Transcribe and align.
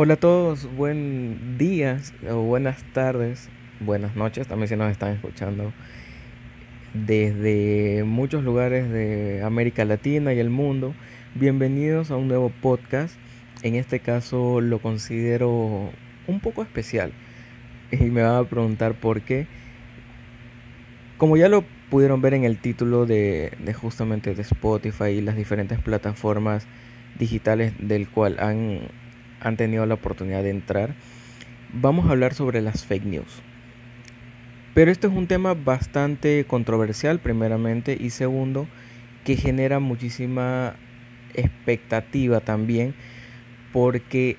Hola 0.00 0.14
a 0.14 0.16
todos, 0.16 0.72
buen 0.76 1.58
día 1.58 2.00
o 2.30 2.36
buenas 2.42 2.84
tardes, 2.92 3.48
buenas 3.80 4.14
noches, 4.14 4.46
también 4.46 4.68
si 4.68 4.76
nos 4.76 4.92
están 4.92 5.12
escuchando 5.14 5.72
desde 6.94 8.04
muchos 8.04 8.44
lugares 8.44 8.88
de 8.92 9.42
América 9.42 9.84
Latina 9.84 10.32
y 10.32 10.38
el 10.38 10.50
mundo. 10.50 10.94
Bienvenidos 11.34 12.12
a 12.12 12.16
un 12.16 12.28
nuevo 12.28 12.52
podcast. 12.62 13.16
En 13.64 13.74
este 13.74 13.98
caso 13.98 14.60
lo 14.60 14.78
considero 14.78 15.90
un 16.28 16.38
poco 16.38 16.62
especial 16.62 17.10
y 17.90 18.04
me 18.04 18.22
van 18.22 18.36
a 18.36 18.44
preguntar 18.44 18.94
por 18.94 19.22
qué. 19.22 19.48
Como 21.16 21.36
ya 21.36 21.48
lo 21.48 21.64
pudieron 21.90 22.22
ver 22.22 22.34
en 22.34 22.44
el 22.44 22.58
título 22.58 23.04
de, 23.04 23.50
de 23.58 23.74
justamente 23.74 24.36
de 24.36 24.42
Spotify 24.42 25.06
y 25.06 25.22
las 25.22 25.34
diferentes 25.34 25.80
plataformas 25.80 26.68
digitales 27.18 27.72
del 27.80 28.08
cual 28.08 28.36
han 28.38 28.82
han 29.40 29.56
tenido 29.56 29.86
la 29.86 29.94
oportunidad 29.94 30.42
de 30.42 30.50
entrar, 30.50 30.94
vamos 31.72 32.06
a 32.06 32.12
hablar 32.12 32.34
sobre 32.34 32.60
las 32.60 32.84
fake 32.84 33.04
news. 33.04 33.42
Pero 34.74 34.90
este 34.90 35.06
es 35.06 35.12
un 35.12 35.26
tema 35.26 35.54
bastante 35.54 36.44
controversial, 36.46 37.18
primeramente, 37.18 37.96
y 37.98 38.10
segundo, 38.10 38.68
que 39.24 39.36
genera 39.36 39.80
muchísima 39.80 40.76
expectativa 41.34 42.40
también, 42.40 42.94
porque 43.72 44.36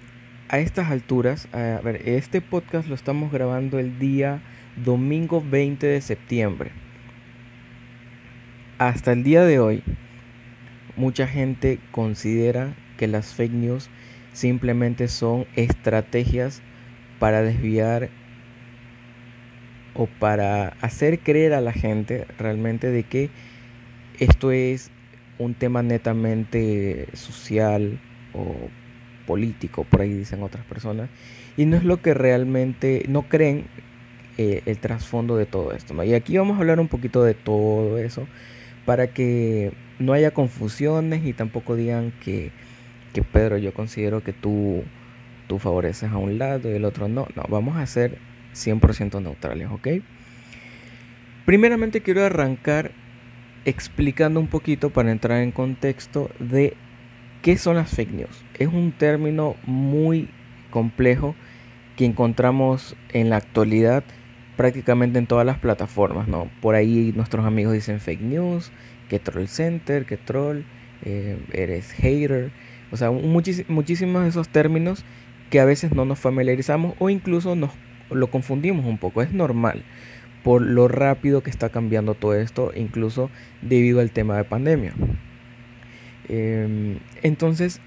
a 0.47 0.59
estas 0.59 0.89
alturas, 0.89 1.47
a 1.53 1.79
ver, 1.83 2.01
este 2.07 2.41
podcast 2.41 2.87
lo 2.87 2.95
estamos 2.95 3.31
grabando 3.31 3.79
el 3.79 3.99
día 3.99 4.41
domingo 4.83 5.43
20 5.47 5.85
de 5.85 6.01
septiembre. 6.01 6.71
Hasta 8.77 9.11
el 9.11 9.23
día 9.23 9.43
de 9.43 9.59
hoy, 9.59 9.83
mucha 10.95 11.27
gente 11.27 11.79
considera 11.91 12.73
que 12.97 13.07
las 13.07 13.33
fake 13.33 13.51
news 13.51 13.89
simplemente 14.33 15.07
son 15.07 15.45
estrategias 15.55 16.61
para 17.19 17.41
desviar 17.41 18.09
o 19.93 20.07
para 20.07 20.69
hacer 20.81 21.19
creer 21.19 21.53
a 21.53 21.61
la 21.61 21.73
gente 21.73 22.25
realmente 22.37 22.89
de 22.89 23.03
que 23.03 23.29
esto 24.19 24.51
es 24.51 24.91
un 25.37 25.53
tema 25.53 25.81
netamente 25.81 27.07
social 27.13 27.99
o 28.33 28.55
político, 29.25 29.83
por 29.83 30.01
ahí 30.01 30.13
dicen 30.13 30.43
otras 30.43 30.65
personas, 30.65 31.09
y 31.55 31.65
no 31.65 31.77
es 31.77 31.83
lo 31.83 32.01
que 32.01 32.13
realmente 32.13 33.05
no 33.07 33.23
creen 33.23 33.65
eh, 34.37 34.61
el 34.65 34.77
trasfondo 34.79 35.37
de 35.37 35.45
todo 35.45 35.73
esto. 35.73 36.01
Y 36.03 36.13
aquí 36.13 36.37
vamos 36.37 36.57
a 36.57 36.61
hablar 36.61 36.79
un 36.79 36.87
poquito 36.87 37.23
de 37.23 37.33
todo 37.33 37.97
eso 37.97 38.27
para 38.85 39.07
que 39.07 39.71
no 39.99 40.13
haya 40.13 40.31
confusiones 40.31 41.25
y 41.25 41.33
tampoco 41.33 41.75
digan 41.75 42.13
que 42.23 42.51
que 43.13 43.23
Pedro, 43.23 43.57
yo 43.57 43.73
considero 43.73 44.23
que 44.23 44.33
tú, 44.33 44.83
tú 45.47 45.59
favoreces 45.59 46.11
a 46.11 46.17
un 46.17 46.37
lado 46.37 46.71
y 46.71 46.75
el 46.75 46.85
otro 46.85 47.07
no. 47.07 47.27
No, 47.35 47.43
vamos 47.49 47.77
a 47.77 47.85
ser 47.85 48.17
100% 48.53 49.21
neutrales, 49.21 49.69
¿ok? 49.71 49.87
Primeramente 51.45 52.01
quiero 52.01 52.23
arrancar 52.23 52.91
explicando 53.65 54.39
un 54.39 54.47
poquito 54.47 54.89
para 54.89 55.11
entrar 55.11 55.41
en 55.41 55.51
contexto 55.51 56.29
de 56.39 56.75
qué 57.41 57.57
son 57.57 57.75
las 57.75 57.89
fake 57.89 58.11
news. 58.11 58.45
Es 58.57 58.67
un 58.67 58.91
término 58.91 59.55
muy 59.65 60.29
complejo 60.69 61.35
que 61.95 62.05
encontramos 62.05 62.95
en 63.11 63.29
la 63.29 63.37
actualidad 63.37 64.03
prácticamente 64.55 65.19
en 65.19 65.25
todas 65.25 65.45
las 65.45 65.57
plataformas, 65.57 66.27
¿no? 66.27 66.49
Por 66.61 66.75
ahí 66.75 67.13
nuestros 67.15 67.45
amigos 67.45 67.73
dicen 67.73 68.01
fake 68.01 68.21
news, 68.21 68.71
que 69.07 69.17
troll 69.17 69.47
center, 69.47 70.05
que 70.05 70.17
troll, 70.17 70.63
eh, 71.05 71.37
eres 71.53 71.91
hater. 71.93 72.51
O 72.91 72.97
sea, 72.97 73.11
muchísimos 73.11 74.23
de 74.23 74.29
esos 74.29 74.49
términos 74.49 75.03
que 75.49 75.59
a 75.59 75.65
veces 75.65 75.93
no 75.93 76.05
nos 76.05 76.19
familiarizamos 76.19 76.95
o 76.99 77.09
incluso 77.09 77.55
nos 77.55 77.71
lo 78.09 78.27
confundimos 78.27 78.85
un 78.85 78.97
poco. 78.97 79.21
Es 79.21 79.31
normal 79.31 79.83
por 80.43 80.61
lo 80.61 80.87
rápido 80.87 81.43
que 81.43 81.49
está 81.49 81.69
cambiando 81.69 82.13
todo 82.13 82.35
esto, 82.35 82.71
incluso 82.75 83.29
debido 83.61 83.99
al 83.99 84.11
tema 84.11 84.37
de 84.37 84.43
pandemia. 84.43 84.93
Em, 86.27 86.99
entonces, 87.21 87.81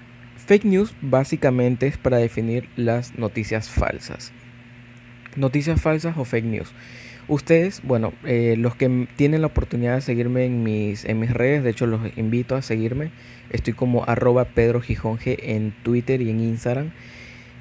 fake 0.45 0.65
news 0.65 0.93
básicamente 1.01 1.87
es 1.87 1.97
para 1.97 2.17
definir 2.17 2.69
las 2.75 3.17
noticias 3.17 3.69
falsas. 3.69 4.31
Noticias 5.35 5.81
falsas 5.81 6.15
o 6.17 6.25
fake 6.25 6.45
news. 6.45 6.73
Ustedes, 7.27 7.81
bueno, 7.83 8.13
eh, 8.25 8.55
los 8.57 8.75
que 8.75 9.07
tienen 9.15 9.41
la 9.41 9.47
oportunidad 9.47 9.95
de 9.95 10.01
seguirme 10.01 10.45
en 10.45 10.61
mis, 10.63 11.05
en 11.05 11.19
mis 11.19 11.31
redes, 11.31 11.63
de 11.63 11.69
hecho 11.69 11.85
los 11.85 12.01
invito 12.17 12.55
a 12.55 12.61
seguirme. 12.61 13.11
Estoy 13.49 13.73
como 13.73 14.03
arroba 14.05 14.45
Pedro 14.45 14.81
en 14.89 15.73
Twitter 15.83 16.21
y 16.21 16.29
en 16.29 16.41
Instagram. 16.41 16.91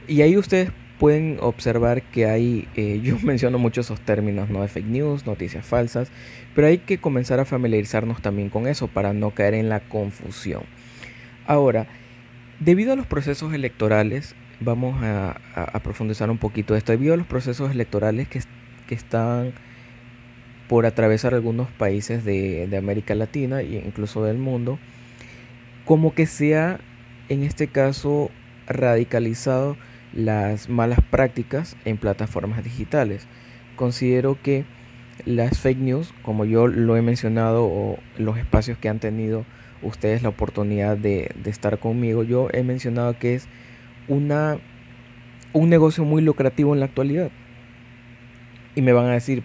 Y 0.08 0.22
ahí 0.22 0.36
ustedes 0.36 0.70
pueden 0.98 1.38
observar 1.40 2.02
que 2.02 2.26
hay, 2.26 2.68
eh, 2.74 3.00
yo 3.04 3.18
menciono 3.22 3.58
mucho 3.58 3.82
esos 3.82 4.00
términos, 4.00 4.50
¿no? 4.50 4.62
De 4.62 4.68
fake 4.68 4.86
news, 4.86 5.26
noticias 5.26 5.64
falsas, 5.64 6.10
pero 6.54 6.66
hay 6.66 6.78
que 6.78 6.98
comenzar 6.98 7.38
a 7.38 7.44
familiarizarnos 7.44 8.20
también 8.20 8.48
con 8.48 8.66
eso 8.66 8.88
para 8.88 9.12
no 9.12 9.30
caer 9.30 9.54
en 9.54 9.68
la 9.68 9.80
confusión. 9.80 10.62
Ahora, 11.46 11.86
debido 12.58 12.92
a 12.92 12.96
los 12.96 13.06
procesos 13.06 13.54
electorales, 13.54 14.34
vamos 14.58 15.02
a, 15.02 15.40
a 15.54 15.80
profundizar 15.80 16.30
un 16.30 16.38
poquito 16.38 16.74
esto, 16.74 16.92
debido 16.92 17.14
a 17.14 17.16
los 17.16 17.26
procesos 17.26 17.70
electorales 17.70 18.28
que 18.28 18.40
que 18.92 18.97
están 18.97 19.54
por 20.69 20.84
atravesar 20.84 21.32
algunos 21.32 21.70
países 21.70 22.26
de, 22.26 22.69
América 22.76 23.14
Latina 23.14 23.62
e 23.62 23.82
incluso 23.86 24.22
del 24.22 24.36
mundo, 24.36 24.78
como 25.86 26.14
que 26.14 26.26
se 26.26 26.58
ha, 26.58 26.78
en 27.30 27.42
este 27.42 27.69
caso, 27.69 28.30
radicalizado 28.66 29.78
las 30.12 30.69
malas 30.69 30.98
prácticas 31.10 31.75
en 31.86 31.97
plataformas 31.97 32.62
digitales. 32.64 33.26
Considero 33.76 34.36
que 34.42 34.66
las 35.24 35.59
fake 35.59 35.78
news, 35.78 36.12
como 36.20 36.44
yo 36.44 36.66
lo 36.66 36.94
he 36.98 37.03
mencionado, 37.03 37.64
o 37.64 37.98
los 38.19 38.36
espacios 38.36 38.76
que 38.76 38.91
han 38.91 38.98
tenido 38.98 39.47
ustedes 39.80 40.22
la 40.22 40.28
oportunidad 40.28 40.98
de, 40.98 41.30
de 41.42 41.50
estar 41.50 41.78
conmigo, 41.78 42.24
yo 42.24 42.48
he 42.53 42.62
mencionado 42.62 43.19
que 43.19 43.36
es 43.36 43.48
una, 44.06 44.59
un 45.54 45.70
negocio 45.70 46.04
muy 46.04 46.20
lucrativo 46.20 46.74
en 46.74 46.80
la 46.80 46.86
actualidad. 46.86 47.30
Y 48.75 48.83
me 48.83 48.93
van 48.93 49.06
a 49.06 49.12
decir, 49.12 49.43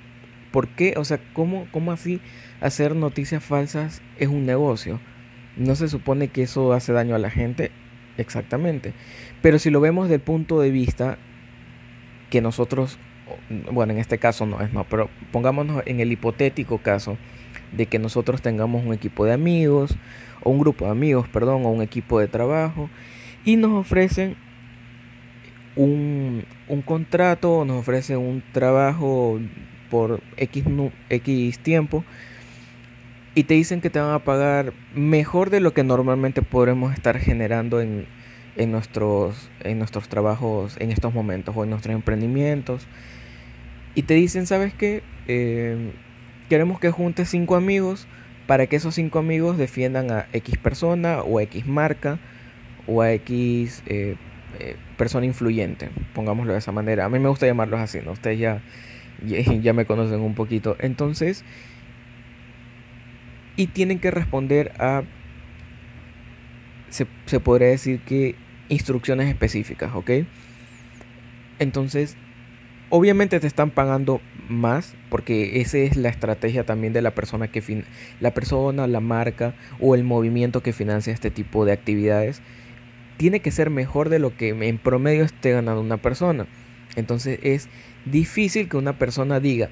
¿por 0.51 0.67
qué? 0.67 0.93
O 0.97 1.05
sea, 1.05 1.19
¿cómo, 1.33 1.67
¿cómo 1.71 1.91
así 1.91 2.21
hacer 2.61 2.95
noticias 2.95 3.43
falsas 3.43 4.01
es 4.17 4.27
un 4.27 4.45
negocio? 4.45 4.99
¿No 5.55 5.75
se 5.75 5.87
supone 5.87 6.29
que 6.29 6.43
eso 6.43 6.73
hace 6.73 6.93
daño 6.93 7.15
a 7.15 7.19
la 7.19 7.29
gente? 7.29 7.71
Exactamente. 8.17 8.93
Pero 9.41 9.59
si 9.59 9.69
lo 9.69 9.81
vemos 9.81 10.09
del 10.09 10.19
punto 10.19 10.59
de 10.59 10.71
vista 10.71 11.17
que 12.29 12.41
nosotros, 12.41 12.97
bueno, 13.71 13.93
en 13.93 13.99
este 13.99 14.17
caso 14.17 14.45
no 14.45 14.61
es, 14.61 14.73
no, 14.73 14.83
pero 14.85 15.09
pongámonos 15.31 15.83
en 15.85 15.99
el 15.99 16.11
hipotético 16.11 16.79
caso 16.79 17.17
de 17.71 17.85
que 17.85 17.99
nosotros 17.99 18.41
tengamos 18.41 18.85
un 18.85 18.93
equipo 18.93 19.25
de 19.25 19.33
amigos, 19.33 19.97
o 20.43 20.49
un 20.49 20.59
grupo 20.59 20.85
de 20.85 20.91
amigos, 20.91 21.27
perdón, 21.27 21.65
o 21.65 21.69
un 21.69 21.81
equipo 21.81 22.19
de 22.19 22.27
trabajo, 22.27 22.89
y 23.43 23.55
nos 23.55 23.71
ofrecen 23.71 24.35
un, 25.77 26.43
un 26.67 26.81
contrato, 26.81 27.63
nos 27.63 27.77
ofrece 27.77 28.17
un 28.17 28.43
trabajo 28.51 29.39
por 29.89 30.21
X, 30.35 30.65
X 31.09 31.59
tiempo 31.59 32.03
y 33.35 33.43
te 33.43 33.53
dicen 33.53 33.81
que 33.81 33.91
te 33.91 33.99
van 33.99 34.13
a 34.13 34.23
pagar 34.23 34.73
mejor 34.95 35.51
de 35.51 35.59
lo 35.59 35.71
que 35.71 35.83
normalmente 35.83 36.41
podremos 36.41 36.93
estar 36.93 37.19
generando 37.19 37.79
en, 37.79 38.07
en, 38.55 38.71
nuestros, 38.71 39.51
en 39.59 39.77
nuestros 39.77 40.09
trabajos 40.09 40.75
en 40.79 40.91
estos 40.91 41.13
momentos 41.13 41.55
o 41.55 41.63
en 41.63 41.69
nuestros 41.69 41.93
emprendimientos. 41.93 42.87
Y 43.93 44.01
te 44.03 44.15
dicen, 44.15 44.47
¿sabes 44.47 44.73
qué? 44.73 45.03
Eh, 45.27 45.91
queremos 46.49 46.79
que 46.79 46.89
juntes 46.89 47.29
cinco 47.29 47.55
amigos 47.55 48.07
para 48.47 48.65
que 48.65 48.77
esos 48.77 48.95
cinco 48.95 49.19
amigos 49.19 49.57
defiendan 49.57 50.09
a 50.09 50.25
X 50.33 50.57
persona 50.57 51.21
o 51.21 51.37
a 51.37 51.43
X 51.43 51.67
marca 51.67 52.17
o 52.87 53.03
a 53.03 53.11
X 53.13 53.83
eh, 53.85 54.15
eh, 54.59 54.75
persona 54.97 55.25
influyente, 55.25 55.89
pongámoslo 56.13 56.53
de 56.53 56.59
esa 56.59 56.71
manera. 56.71 57.05
A 57.05 57.09
mí 57.09 57.19
me 57.19 57.29
gusta 57.29 57.45
llamarlos 57.45 57.79
así, 57.79 57.99
¿no? 58.03 58.11
Ustedes 58.11 58.39
ya, 58.39 58.61
ya, 59.61 59.73
me 59.73 59.85
conocen 59.85 60.21
un 60.21 60.35
poquito. 60.35 60.75
Entonces, 60.79 61.43
y 63.55 63.67
tienen 63.67 63.99
que 63.99 64.11
responder 64.11 64.71
a, 64.79 65.03
se, 66.89 67.07
se 67.25 67.39
podría 67.39 67.69
decir 67.69 67.99
que 68.01 68.35
instrucciones 68.69 69.27
específicas, 69.29 69.93
¿ok? 69.95 70.11
Entonces, 71.59 72.15
obviamente 72.89 73.39
te 73.39 73.47
están 73.47 73.71
pagando 73.71 74.21
más 74.49 74.95
porque 75.09 75.61
esa 75.61 75.77
es 75.77 75.97
la 75.97 76.09
estrategia 76.09 76.65
también 76.65 76.93
de 76.93 77.01
la 77.01 77.11
persona 77.11 77.49
que 77.49 77.61
fin 77.61 77.83
la 78.19 78.33
persona, 78.33 78.87
la 78.87 78.99
marca 78.99 79.53
o 79.79 79.95
el 79.95 80.03
movimiento 80.03 80.61
que 80.63 80.73
financia 80.73 81.13
este 81.13 81.31
tipo 81.31 81.65
de 81.65 81.73
actividades 81.73 82.41
tiene 83.17 83.39
que 83.39 83.51
ser 83.51 83.69
mejor 83.69 84.09
de 84.09 84.19
lo 84.19 84.35
que 84.35 84.49
en 84.49 84.77
promedio 84.77 85.23
esté 85.23 85.51
ganando 85.51 85.81
una 85.81 85.97
persona. 85.97 86.47
Entonces 86.95 87.39
es 87.43 87.69
difícil 88.05 88.69
que 88.69 88.77
una 88.77 88.97
persona 88.97 89.39
diga, 89.39 89.69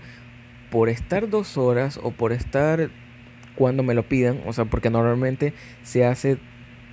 por 0.70 0.90
estar 0.90 1.30
dos 1.30 1.58
horas 1.58 2.00
o 2.04 2.12
por 2.12 2.34
estar 2.34 2.90
cuando 3.56 3.84
me 3.84 3.94
lo 3.94 4.04
pidan, 4.04 4.42
o 4.46 4.54
sea, 4.54 4.66
porque 4.66 4.90
normalmente 4.90 5.54
se 5.84 6.06
hace 6.06 6.38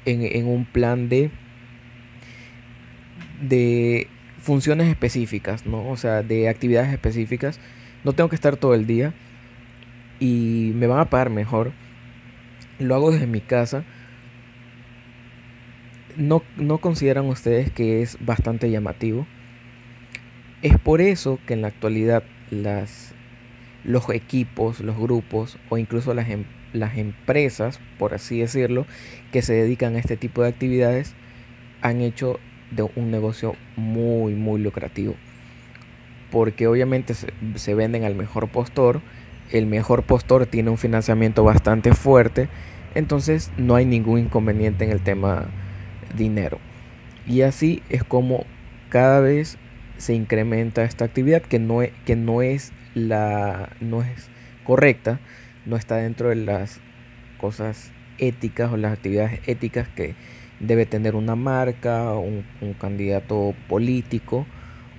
en, 0.05 0.47
un 0.47 0.65
plan 0.65 1.09
de 1.09 1.31
de 3.41 4.07
funciones 4.39 4.89
específicas, 4.89 5.67
¿no? 5.67 5.89
O 5.89 5.97
sea, 5.97 6.23
de 6.23 6.49
actividades 6.49 6.93
específicas. 6.93 7.59
No 8.05 8.13
tengo 8.13 8.29
que 8.29 8.37
estar 8.37 8.57
todo 8.57 8.75
el 8.75 8.87
día 8.87 9.15
y 10.21 10.73
me 10.77 10.87
van 10.87 11.01
a 11.01 11.11
pagar 11.11 11.31
mejor. 11.31 11.73
Lo 12.79 12.95
hago 12.95 13.11
desde 13.11 13.27
mi 13.27 13.41
casa. 13.41 13.85
No, 16.17 16.43
no 16.57 16.79
consideran 16.79 17.27
ustedes 17.27 17.71
que 17.71 18.03
es 18.03 18.19
bastante 18.25 18.71
llamativo. 18.71 19.27
Es 20.63 20.79
por 20.79 21.01
eso 21.01 21.39
que 21.47 21.55
en 21.55 21.63
la 21.63 21.69
actualidad 21.69 22.23
las, 22.51 23.15
los 23.85 24.09
equipos, 24.11 24.81
los 24.81 24.99
grupos 24.99 25.59
o 25.71 25.79
incluso 25.79 26.15
las, 26.15 26.29
em, 26.29 26.45
las 26.73 26.97
empresas, 26.97 27.81
por 27.99 28.15
así 28.15 28.41
decirlo, 28.41 28.87
que 29.33 29.43
se 29.43 29.55
dedican 29.55 29.97
a 29.97 29.99
este 29.99 30.17
tipo 30.17 30.43
de 30.43 30.49
actividades, 30.49 31.15
han 31.81 32.01
hecho 32.01 32.39
de 32.71 32.89
un 32.97 33.11
negocio 33.11 33.55
muy, 33.77 34.35
muy 34.35 34.61
lucrativo. 34.61 35.15
Porque 36.31 36.67
obviamente 36.67 37.15
se, 37.15 37.75
venden 37.75 38.05
al 38.05 38.15
mejor 38.15 38.49
postor, 38.49 39.01
el 39.51 39.67
mejor 39.67 40.05
postor 40.05 40.47
tiene 40.47 40.71
un 40.71 40.79
financiamiento 40.79 41.45
bastante 41.45 41.93
fuerte, 41.93 42.49
entonces 42.95 43.51
no 43.59 43.75
hay 43.75 43.85
ningún 43.85 44.19
inconveniente 44.19 44.85
en 44.85 44.91
el 44.91 45.01
tema 45.01 45.47
dinero. 46.17 46.59
Y 47.27 47.43
así 47.43 47.83
es 47.89 48.05
como 48.05 48.45
cada 48.89 49.21
vez 49.21 49.59
se 49.99 50.15
incrementa 50.15 50.83
esta 50.85 51.05
actividad 51.05 51.43
que 51.43 51.59
no, 51.59 51.83
es, 51.83 51.93
que 52.05 52.17
no 52.17 52.43
es 52.43 52.73
la 52.95 53.71
no 53.81 54.03
es 54.03 54.29
correcta, 54.65 55.21
no 55.65 55.77
está 55.77 55.97
dentro 55.97 56.29
de 56.29 56.37
las 56.37 56.81
cosas 57.39 57.93
éticas 58.19 58.73
o 58.73 58.77
las 58.77 58.93
actividades 58.93 59.41
éticas 59.47 59.89
que 59.89 60.15
debe 60.61 60.87
tener 60.87 61.15
una 61.15 61.37
marca, 61.37 62.15
un, 62.15 62.45
candidato 62.79 63.55
político 63.69 64.47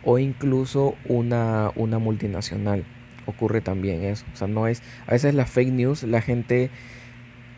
o 0.04 0.20
incluso 0.20 0.96
una, 1.06 1.72
una 1.76 2.00
multinacional. 2.00 2.84
Ocurre 3.26 3.62
también 3.62 4.04
eso. 4.04 4.26
O 4.34 4.36
sea, 4.36 4.48
no 4.48 4.68
es. 4.68 4.84
A 5.08 5.12
veces 5.12 5.34
las 5.34 5.50
fake 5.50 5.72
news 5.72 6.04
la 6.04 6.22
gente 6.22 6.70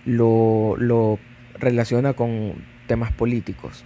lo, 0.05 0.75
lo 0.77 1.17
relaciona 1.57 2.13
con 2.13 2.53
temas 2.87 3.11
políticos. 3.11 3.83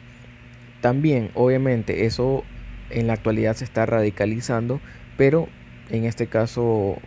También, 0.82 1.32
obviamente, 1.34 2.06
eso 2.06 2.44
en 2.90 3.08
la 3.08 3.14
actualidad 3.14 3.56
se 3.56 3.66
está 3.66 3.86
radicalizando, 3.86 4.80
pero 5.18 5.48
en 5.90 6.06
este 6.06 6.28
caso 6.28 6.98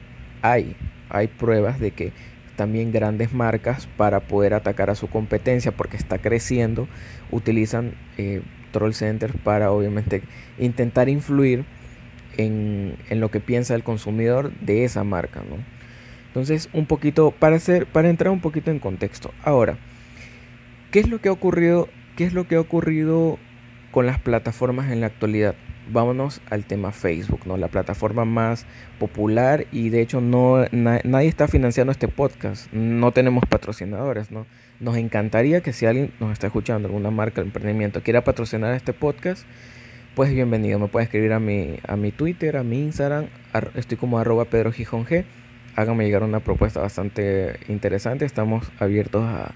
hay, 0.42 0.76
hay 1.08 1.28
pruebas 1.28 1.80
de 1.80 1.92
que 1.92 2.12
también 2.56 2.92
grandes 2.92 3.32
marcas 3.32 3.88
para 3.96 4.20
poder 4.20 4.54
atacar 4.54 4.90
a 4.90 4.94
su 4.94 5.08
competencia 5.08 5.72
porque 5.72 5.96
está 5.96 6.18
creciendo 6.18 6.86
utilizan 7.30 7.94
eh, 8.18 8.42
troll 8.72 8.92
centers 8.92 9.34
para 9.42 9.72
obviamente 9.72 10.22
intentar 10.58 11.08
influir 11.08 11.64
en, 12.36 12.96
lo 13.10 13.30
que 13.30 13.40
piensa 13.40 13.74
el 13.74 13.82
consumidor 13.82 14.52
de 14.60 14.84
esa 14.84 15.02
marca 15.02 15.40
¿no? 15.40 15.56
entonces 16.28 16.68
un 16.72 16.86
poquito 16.86 17.30
para 17.30 17.56
hacer 17.56 17.86
para 17.86 18.10
entrar 18.10 18.30
un 18.30 18.40
poquito 18.40 18.70
en 18.70 18.78
contexto 18.78 19.32
ahora 19.44 19.78
qué 20.92 21.00
es 21.00 21.08
lo 21.08 21.20
que 21.20 21.28
ha 21.28 21.32
ocurrido 21.32 21.88
qué 22.16 22.24
es 22.24 22.32
lo 22.32 22.46
que 22.46 22.54
ha 22.54 22.60
ocurrido 22.60 23.38
con 23.90 24.06
las 24.06 24.20
plataformas 24.20 24.92
en 24.92 25.00
la 25.00 25.06
actualidad 25.06 25.56
vámonos 25.90 26.40
al 26.50 26.64
tema 26.64 26.92
Facebook, 26.92 27.40
¿no? 27.46 27.56
La 27.56 27.68
plataforma 27.68 28.24
más 28.24 28.66
popular 28.98 29.66
y 29.72 29.88
de 29.88 30.00
hecho 30.00 30.20
no 30.20 30.64
nadie 30.72 31.28
está 31.28 31.48
financiando 31.48 31.92
este 31.92 32.08
podcast, 32.08 32.72
no 32.72 33.12
tenemos 33.12 33.44
patrocinadores, 33.48 34.30
¿no? 34.30 34.46
Nos 34.80 34.96
encantaría 34.96 35.60
que 35.60 35.72
si 35.72 35.86
alguien 35.86 36.12
nos 36.20 36.32
está 36.32 36.48
escuchando, 36.48 36.88
alguna 36.88 37.10
marca 37.10 37.40
de 37.40 37.46
emprendimiento 37.46 38.02
quiera 38.02 38.24
patrocinar 38.24 38.74
este 38.74 38.92
podcast, 38.92 39.44
pues 40.14 40.32
bienvenido, 40.32 40.78
me 40.78 40.88
puede 40.88 41.04
escribir 41.04 41.32
a 41.32 41.40
mi, 41.40 41.78
a 41.86 41.96
mi 41.96 42.12
Twitter, 42.12 42.56
a 42.56 42.62
mi 42.62 42.80
Instagram, 42.80 43.26
estoy 43.74 43.96
como 43.96 44.18
arroba 44.18 44.44
Pedro 44.44 44.72
Gijón 44.72 45.06
G, 45.06 45.24
hágame 45.76 46.04
llegar 46.04 46.22
una 46.22 46.40
propuesta 46.40 46.80
bastante 46.80 47.58
interesante, 47.68 48.24
estamos 48.24 48.70
abiertos 48.78 49.24
a, 49.24 49.52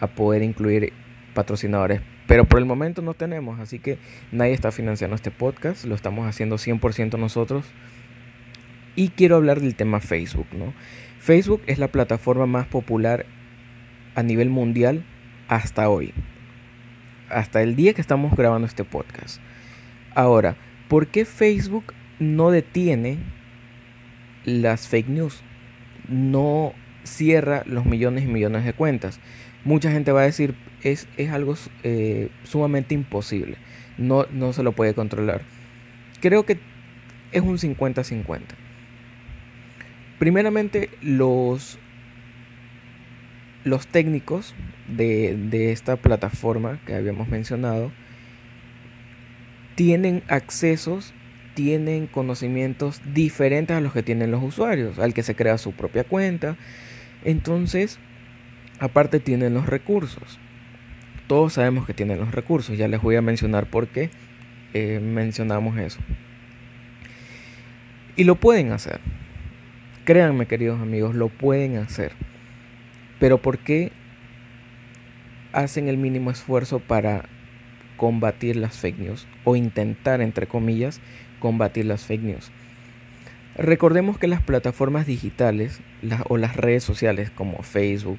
a 0.00 0.06
poder 0.06 0.42
incluir 0.42 0.92
patrocinadores 1.34 2.00
pero 2.26 2.44
por 2.44 2.58
el 2.58 2.64
momento 2.64 3.02
no 3.02 3.14
tenemos, 3.14 3.60
así 3.60 3.78
que 3.78 3.98
nadie 4.32 4.52
está 4.52 4.72
financiando 4.72 5.14
este 5.14 5.30
podcast, 5.30 5.84
lo 5.84 5.94
estamos 5.94 6.26
haciendo 6.26 6.56
100% 6.56 7.18
nosotros. 7.18 7.66
Y 8.96 9.10
quiero 9.10 9.36
hablar 9.36 9.60
del 9.60 9.76
tema 9.76 10.00
Facebook, 10.00 10.46
¿no? 10.52 10.72
Facebook 11.20 11.62
es 11.66 11.78
la 11.78 11.88
plataforma 11.88 12.46
más 12.46 12.66
popular 12.66 13.26
a 14.14 14.22
nivel 14.22 14.48
mundial 14.48 15.04
hasta 15.48 15.88
hoy. 15.88 16.14
Hasta 17.28 17.62
el 17.62 17.76
día 17.76 17.92
que 17.92 18.00
estamos 18.00 18.34
grabando 18.36 18.66
este 18.66 18.84
podcast. 18.84 19.40
Ahora, 20.14 20.56
¿por 20.88 21.08
qué 21.08 21.24
Facebook 21.24 21.92
no 22.18 22.50
detiene 22.50 23.18
las 24.44 24.88
fake 24.88 25.08
news? 25.08 25.42
No 26.08 26.72
cierra 27.04 27.62
los 27.66 27.84
millones 27.84 28.24
y 28.24 28.28
millones 28.28 28.64
de 28.64 28.72
cuentas. 28.72 29.20
Mucha 29.66 29.90
gente 29.90 30.12
va 30.12 30.20
a 30.20 30.26
decir, 30.26 30.54
es, 30.84 31.08
algo 31.28 31.56
eh, 31.82 32.28
sumamente 32.44 32.94
imposible. 32.94 33.56
No, 33.98 34.24
no 34.30 34.52
se 34.52 34.62
lo 34.62 34.70
puede 34.70 34.94
controlar. 34.94 35.40
Creo 36.20 36.46
que 36.46 36.60
es 37.32 37.42
un 37.42 37.58
50-50. 37.58 38.42
Primeramente, 40.20 40.88
los, 41.02 41.80
los 43.64 43.88
técnicos 43.88 44.54
de, 44.86 45.36
de, 45.36 45.72
esta 45.72 45.96
plataforma 45.96 46.78
que 46.86 46.94
habíamos 46.94 47.26
mencionado 47.26 47.90
tienen 49.74 50.22
accesos, 50.28 51.12
tienen 51.54 52.06
conocimientos 52.06 53.02
diferentes 53.12 53.76
a 53.76 53.80
los 53.80 53.92
que 53.92 54.04
tienen 54.04 54.30
los 54.30 54.44
usuarios, 54.44 55.00
al 55.00 55.12
que 55.12 55.24
se 55.24 55.34
crea 55.34 55.58
su 55.58 55.72
propia 55.72 56.04
cuenta. 56.04 56.56
Entonces, 57.24 57.98
aparte 58.78 59.20
tienen 59.20 59.54
los 59.54 59.66
recursos 59.66 60.38
todos 61.26 61.54
sabemos 61.54 61.86
que 61.86 61.94
tienen 61.94 62.18
los 62.18 62.32
recursos. 62.32 62.76
Ya 62.76 62.88
les 62.88 63.02
voy 63.02 63.16
a 63.16 63.22
mencionar 63.22 63.66
por 63.66 63.88
qué 63.88 64.10
eh, 64.74 65.00
mencionamos 65.00 65.78
eso. 65.78 65.98
Y 68.16 68.24
lo 68.24 68.36
pueden 68.36 68.72
hacer. 68.72 69.00
Créanme, 70.04 70.46
queridos 70.46 70.80
amigos, 70.80 71.14
lo 71.14 71.28
pueden 71.28 71.76
hacer. 71.76 72.12
Pero 73.18 73.42
¿por 73.42 73.58
qué 73.58 73.92
hacen 75.52 75.88
el 75.88 75.96
mínimo 75.96 76.30
esfuerzo 76.30 76.78
para 76.78 77.24
combatir 77.96 78.56
las 78.56 78.78
fake 78.78 78.98
news? 78.98 79.26
O 79.44 79.56
intentar, 79.56 80.20
entre 80.20 80.46
comillas, 80.46 81.00
combatir 81.40 81.86
las 81.86 82.04
fake 82.04 82.22
news. 82.22 82.52
Recordemos 83.56 84.18
que 84.18 84.28
las 84.28 84.42
plataformas 84.42 85.06
digitales 85.06 85.80
o 86.28 86.36
las 86.36 86.56
redes 86.56 86.84
sociales 86.84 87.30
como 87.30 87.62
Facebook, 87.62 88.18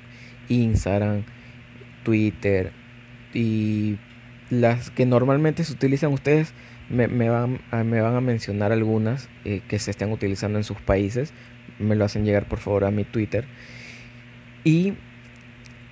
Instagram, 0.50 1.24
Twitter, 2.04 2.72
y 3.34 3.98
las 4.50 4.90
que 4.90 5.06
normalmente 5.06 5.64
se 5.64 5.74
utilizan 5.74 6.14
ustedes 6.14 6.54
me, 6.90 7.30
van, 7.30 7.60
a, 7.72 7.84
me 7.84 8.02
van 8.02 8.16
a 8.16 8.22
mencionar 8.22 8.72
algunas 8.72 9.30
eh, 9.46 9.62
que 9.68 9.80
se 9.80 9.92
están 9.92 10.12
utilizando 10.12 10.58
en 10.58 10.64
sus 10.64 10.80
países. 10.80 11.34
Me 11.80 11.96
lo 11.96 12.06
hacen 12.06 12.26
llegar 12.26 12.48
por 12.48 12.60
favor 12.60 12.86
a 12.86 12.92
mi 12.92 13.04
Twitter. 13.04 13.46
Y 14.64 14.94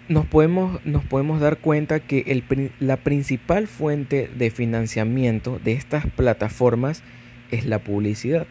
nos 0.08 0.26
podemos, 0.26 0.84
nos 0.86 1.04
podemos 1.04 1.42
dar 1.42 1.58
cuenta 1.58 2.00
que 2.00 2.24
el, 2.28 2.72
la 2.80 2.98
principal 2.98 3.68
fuente 3.68 4.30
de 4.36 4.52
financiamiento 4.52 5.60
de 5.64 5.74
estas 5.74 6.06
plataformas 6.08 7.04
es 7.52 7.66
la 7.66 7.80
publicidad. 7.80 8.48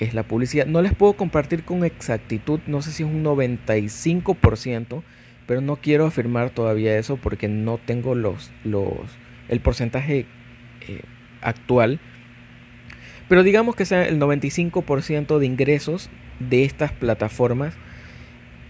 Es 0.00 0.14
la 0.14 0.24
publicidad. 0.24 0.66
No 0.66 0.82
les 0.82 0.94
puedo 0.94 1.12
compartir 1.12 1.62
con 1.62 1.84
exactitud, 1.84 2.60
no 2.66 2.82
sé 2.82 2.90
si 2.90 3.02
es 3.02 3.08
un 3.08 3.22
95%, 3.22 5.02
pero 5.46 5.60
no 5.60 5.76
quiero 5.76 6.06
afirmar 6.06 6.50
todavía 6.50 6.96
eso 6.96 7.16
porque 7.16 7.48
no 7.48 7.78
tengo 7.78 8.14
los, 8.14 8.50
los, 8.64 8.88
el 9.48 9.60
porcentaje 9.60 10.26
eh, 10.88 11.02
actual. 11.42 12.00
Pero 13.28 13.42
digamos 13.42 13.76
que 13.76 13.84
sea 13.84 14.08
el 14.08 14.18
95% 14.18 15.38
de 15.38 15.46
ingresos 15.46 16.10
de 16.40 16.64
estas 16.64 16.92
plataformas 16.92 17.74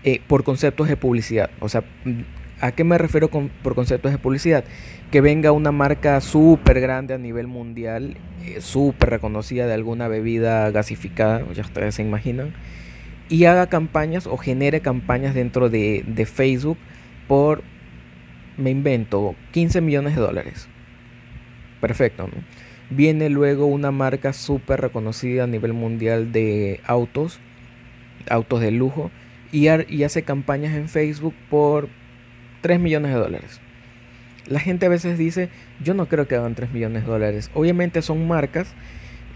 eh, 0.02 0.20
por 0.26 0.44
conceptos 0.44 0.88
de 0.88 0.96
publicidad. 0.96 1.50
O 1.60 1.68
sea, 1.68 1.84
¿a 2.60 2.72
qué 2.72 2.84
me 2.84 2.98
refiero 2.98 3.28
por 3.28 3.74
conceptos 3.74 4.12
de 4.12 4.18
publicidad? 4.18 4.64
Que 5.10 5.20
venga 5.20 5.52
una 5.52 5.72
marca 5.72 6.20
súper 6.20 6.80
grande 6.80 7.14
a 7.14 7.18
nivel 7.18 7.46
mundial, 7.46 8.16
eh, 8.44 8.60
súper 8.60 9.10
reconocida 9.10 9.66
de 9.66 9.74
alguna 9.74 10.08
bebida 10.08 10.70
gasificada, 10.70 11.44
ya 11.52 11.62
ustedes 11.62 11.94
se 11.94 12.02
imaginan 12.02 12.54
y 13.30 13.44
haga 13.44 13.68
campañas 13.68 14.26
o 14.26 14.36
genere 14.36 14.80
campañas 14.80 15.34
dentro 15.34 15.70
de, 15.70 16.28
Facebook 16.30 16.76
por, 17.28 17.62
me 18.58 18.70
invento, 18.70 19.36
15 19.52 19.80
millones 19.80 20.16
de 20.16 20.20
dólares. 20.20 20.68
Perfecto. 21.80 22.28
Viene 22.90 23.30
luego 23.30 23.66
una 23.66 23.92
marca 23.92 24.32
súper 24.32 24.80
reconocida 24.80 25.44
a 25.44 25.46
nivel 25.46 25.72
mundial 25.72 26.32
de 26.32 26.80
autos, 26.84 27.38
autos 28.28 28.60
de 28.60 28.72
lujo, 28.72 29.12
y 29.52 29.68
hace 29.68 30.22
campañas 30.24 30.74
en 30.74 30.88
Facebook 30.88 31.34
por 31.48 31.88
3 32.60 32.80
millones 32.80 33.12
de 33.12 33.18
dólares. 33.18 33.60
La 34.46 34.60
gente 34.60 34.86
a 34.86 34.88
veces 34.88 35.18
dice, 35.18 35.48
yo 35.82 35.94
no 35.94 36.06
creo 36.06 36.26
que 36.26 36.34
hagan 36.34 36.54
3 36.54 36.72
millones 36.72 37.04
de 37.04 37.10
dólares. 37.10 37.50
Obviamente 37.54 38.02
son 38.02 38.26
marcas, 38.26 38.74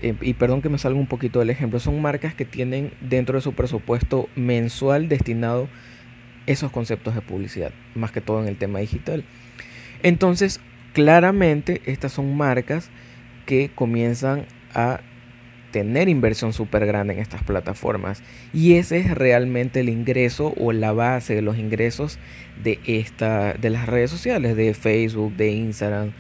eh, 0.02 0.14
y 0.20 0.34
perdón 0.34 0.60
que 0.60 0.68
me 0.68 0.78
salga 0.78 0.98
un 0.98 1.06
poquito 1.06 1.38
del 1.38 1.50
ejemplo, 1.50 1.78
son 1.78 2.02
marcas 2.02 2.34
que 2.34 2.44
tienen 2.44 2.92
dentro 3.00 3.36
de 3.36 3.42
su 3.42 3.52
presupuesto 3.52 4.28
mensual 4.34 5.08
destinado 5.08 5.68
esos 6.46 6.70
conceptos 6.70 7.14
de 7.14 7.20
publicidad, 7.22 7.72
más 7.94 8.12
que 8.12 8.20
todo 8.20 8.42
en 8.42 8.48
el 8.48 8.56
tema 8.56 8.80
digital. 8.80 9.24
Entonces, 10.02 10.60
claramente 10.92 11.80
estas 11.86 12.12
son 12.12 12.36
marcas 12.36 12.90
que 13.46 13.70
comienzan 13.74 14.46
a 14.74 15.00
tener 15.74 16.08
inversión 16.08 16.52
súper 16.52 16.86
grande 16.86 17.14
en 17.14 17.18
estas 17.18 17.42
plataformas. 17.42 18.22
Y 18.52 18.74
ese 18.74 18.98
es 19.00 19.10
realmente 19.10 19.80
el 19.80 19.88
ingreso 19.88 20.54
o 20.56 20.70
la 20.70 20.92
base 20.92 21.34
de 21.34 21.42
los 21.42 21.58
ingresos 21.58 22.20
de, 22.62 22.78
esta, 22.86 23.54
de 23.54 23.70
las 23.70 23.86
redes 23.88 24.08
sociales, 24.08 24.54
de 24.54 24.72
Facebook, 24.72 25.34
de 25.34 25.50
Instagram, 25.50 26.12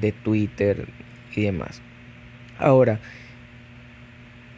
de 0.00 0.12
Twitter 0.12 0.86
y 1.36 1.42
demás. 1.42 1.82
Ahora, 2.58 3.00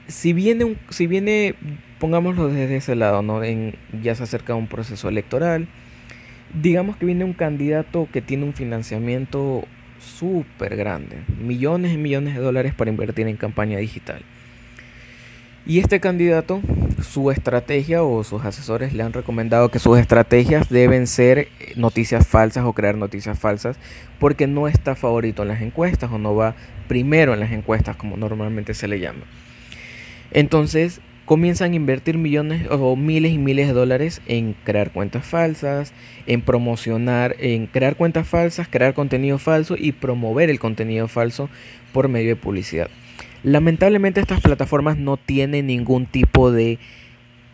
si 0.06 0.32
viene, 0.32 0.62
un, 0.62 0.78
si 0.88 1.08
viene 1.08 1.56
pongámoslo 1.98 2.48
desde 2.48 2.76
ese 2.76 2.94
lado, 2.94 3.22
¿no? 3.22 3.42
En, 3.42 3.74
ya 4.04 4.14
se 4.14 4.22
acerca 4.22 4.54
un 4.54 4.68
proceso 4.68 5.08
electoral. 5.08 5.66
Digamos 6.62 6.96
que 6.96 7.06
viene 7.06 7.24
un 7.24 7.32
candidato 7.32 8.06
que 8.12 8.22
tiene 8.22 8.44
un 8.44 8.54
financiamiento 8.54 9.66
súper 9.98 10.76
grande, 10.76 11.16
millones 11.40 11.92
y 11.92 11.96
millones 11.96 12.36
de 12.36 12.40
dólares 12.40 12.72
para 12.72 12.92
invertir 12.92 13.26
en 13.26 13.36
campaña 13.36 13.78
digital. 13.78 14.22
Y 15.66 15.78
este 15.78 15.98
candidato, 15.98 16.60
su 17.02 17.30
estrategia 17.30 18.02
o 18.02 18.22
sus 18.22 18.44
asesores 18.44 18.92
le 18.92 19.02
han 19.02 19.14
recomendado 19.14 19.70
que 19.70 19.78
sus 19.78 19.98
estrategias 19.98 20.68
deben 20.68 21.06
ser 21.06 21.38
eh, 21.38 21.48
noticias 21.76 22.26
falsas 22.26 22.66
o 22.66 22.74
crear 22.74 22.96
noticias 22.96 23.38
falsas 23.38 23.78
porque 24.18 24.46
no 24.46 24.68
está 24.68 24.94
favorito 24.94 25.40
en 25.40 25.48
las 25.48 25.62
encuestas 25.62 26.12
o 26.12 26.18
no 26.18 26.34
va 26.34 26.54
primero 26.86 27.32
en 27.32 27.40
las 27.40 27.50
encuestas 27.50 27.96
como 27.96 28.18
normalmente 28.18 28.74
se 28.74 28.88
le 28.88 29.00
llama. 29.00 29.22
Entonces 30.32 31.00
comienzan 31.24 31.72
a 31.72 31.76
invertir 31.76 32.18
millones 32.18 32.66
o 32.70 32.94
miles 32.94 33.32
y 33.32 33.38
miles 33.38 33.68
de 33.68 33.72
dólares 33.72 34.20
en 34.26 34.54
crear 34.64 34.90
cuentas 34.90 35.24
falsas, 35.24 35.94
en 36.26 36.42
promocionar, 36.42 37.36
en 37.38 37.68
crear 37.68 37.96
cuentas 37.96 38.28
falsas, 38.28 38.68
crear 38.68 38.92
contenido 38.92 39.38
falso 39.38 39.76
y 39.78 39.92
promover 39.92 40.50
el 40.50 40.60
contenido 40.60 41.08
falso 41.08 41.48
por 41.94 42.08
medio 42.08 42.28
de 42.28 42.36
publicidad. 42.36 42.90
Lamentablemente 43.44 44.20
estas 44.20 44.40
plataformas 44.40 44.96
no 44.96 45.18
tienen 45.18 45.66
ningún 45.66 46.06
tipo 46.06 46.50
de 46.50 46.78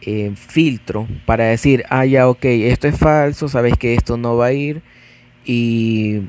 eh, 0.03 0.33
filtro 0.37 1.09
para 1.27 1.45
decir, 1.45 1.85
ah, 1.91 2.07
ya, 2.07 2.29
ok, 2.29 2.45
esto 2.45 2.87
es 2.87 2.97
falso, 2.97 3.49
sabes 3.49 3.77
que 3.77 3.95
esto 3.95 4.17
no 4.17 4.37
va 4.37 4.47
a 4.47 4.53
ir. 4.53 4.83
Y 5.45 6.21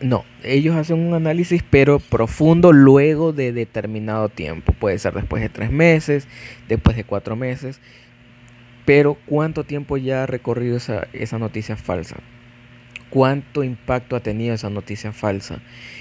no, 0.00 0.24
ellos 0.44 0.76
hacen 0.76 1.00
un 1.00 1.14
análisis 1.14 1.64
pero 1.68 1.98
profundo 1.98 2.72
luego 2.72 3.32
de 3.32 3.52
determinado 3.52 4.28
tiempo. 4.28 4.72
Puede 4.72 5.00
ser 5.00 5.14
después 5.14 5.42
de 5.42 5.48
tres 5.48 5.72
meses, 5.72 6.28
después 6.68 6.96
de 6.96 7.02
cuatro 7.02 7.34
meses. 7.34 7.80
Pero 8.84 9.18
¿cuánto 9.26 9.64
tiempo 9.64 9.96
ya 9.96 10.22
ha 10.22 10.26
recorrido 10.26 10.76
esa, 10.76 11.08
esa 11.12 11.38
noticia 11.38 11.76
falsa? 11.76 12.18
¿Cuánto 13.10 13.64
impacto 13.64 14.14
ha 14.14 14.20
tenido 14.20 14.54
esa 14.54 14.70
noticia 14.70 15.12
falsa? 15.12 15.60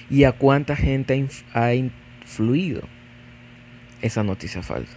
¿Y 0.10 0.26
a 0.26 0.34
cuánta 0.34 0.76
gente 0.76 1.26
ha 1.54 1.74
fluido 2.28 2.82
esa 4.02 4.24
noticia 4.24 4.62
falsa. 4.62 4.96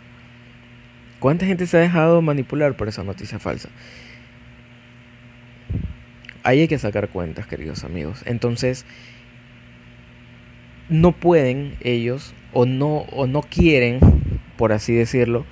¿Cuánta 1.21 1.47
gente 1.47 1.67
se 1.67 1.77
ha 1.77 1.81
dejado 1.81 2.21
manipular 2.21 2.77
por 2.77 2.89
esa 2.89 3.05
noticia 3.05 3.39
falsa? 3.39 3.69
Ahí 6.43 6.61
hay 6.61 6.69
que 6.69 6.79
sacar 6.79 7.09
cuentas, 7.09 7.47
queridos 7.47 7.85
amigos. 7.85 8.23
Entonces, 8.25 8.85
no 10.89 11.13
pueden 11.13 11.77
ellos 11.81 12.35
o 12.53 12.67
no, 12.67 12.99
o 13.13 13.27
no 13.27 13.43
quieren, 13.43 14.01
por 14.57 14.73
así 14.73 14.95
decirlo, 14.95 15.45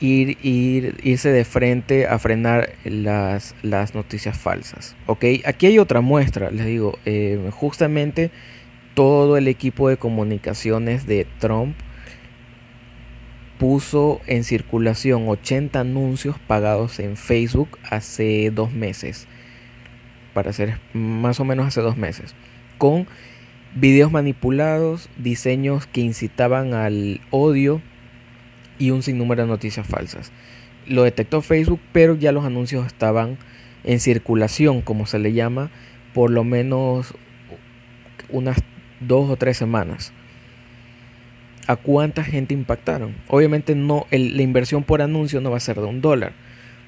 ir, 0.00 0.36
ir, 0.42 0.96
irse 1.04 1.30
de 1.30 1.44
frente 1.44 2.06
a 2.06 2.18
frenar 2.18 2.72
las, 2.84 3.54
las 3.62 3.94
noticias 3.94 4.36
falsas. 4.36 4.96
¿Ok? 5.06 5.24
Aquí 5.44 5.66
hay 5.66 5.78
otra 5.78 6.00
muestra, 6.00 6.50
les 6.50 6.66
digo, 6.66 6.98
eh, 7.04 7.50
justamente 7.52 8.32
todo 8.94 9.36
el 9.36 9.48
equipo 9.48 9.88
de 9.88 9.96
comunicaciones 9.96 11.06
de 11.06 11.26
Trump 11.38 11.76
puso 13.58 14.20
en 14.26 14.44
circulación 14.44 15.28
80 15.28 15.80
anuncios 15.80 16.36
pagados 16.46 16.98
en 16.98 17.16
Facebook 17.16 17.78
hace 17.88 18.50
dos 18.50 18.72
meses. 18.72 19.26
Para 20.32 20.52
ser 20.52 20.80
más 20.92 21.38
o 21.40 21.44
menos 21.44 21.66
hace 21.66 21.80
dos 21.80 21.96
meses. 21.96 22.34
Con 22.78 23.06
videos 23.74 24.10
manipulados, 24.10 25.08
diseños 25.16 25.86
que 25.86 26.00
incitaban 26.00 26.74
al 26.74 27.20
odio 27.30 27.80
y 28.78 28.90
un 28.90 29.02
sinnúmero 29.02 29.42
de 29.42 29.48
noticias 29.48 29.86
falsas. 29.86 30.32
Lo 30.86 31.04
detectó 31.04 31.40
Facebook, 31.40 31.80
pero 31.92 32.14
ya 32.14 32.32
los 32.32 32.44
anuncios 32.44 32.86
estaban 32.86 33.38
en 33.84 34.00
circulación, 34.00 34.82
como 34.82 35.06
se 35.06 35.18
le 35.18 35.32
llama, 35.32 35.70
por 36.12 36.30
lo 36.30 36.44
menos 36.44 37.14
unas 38.30 38.58
dos 39.06 39.30
o 39.30 39.36
tres 39.36 39.56
semanas. 39.56 40.12
¿A 41.66 41.76
cuánta 41.76 42.22
gente 42.22 42.52
impactaron? 42.52 43.14
Obviamente 43.28 43.74
no, 43.74 44.06
la 44.10 44.42
inversión 44.42 44.84
por 44.84 45.00
anuncio 45.00 45.40
no 45.40 45.50
va 45.50 45.56
a 45.56 45.60
ser 45.60 45.76
de 45.76 45.86
un 45.86 46.00
dólar. 46.00 46.32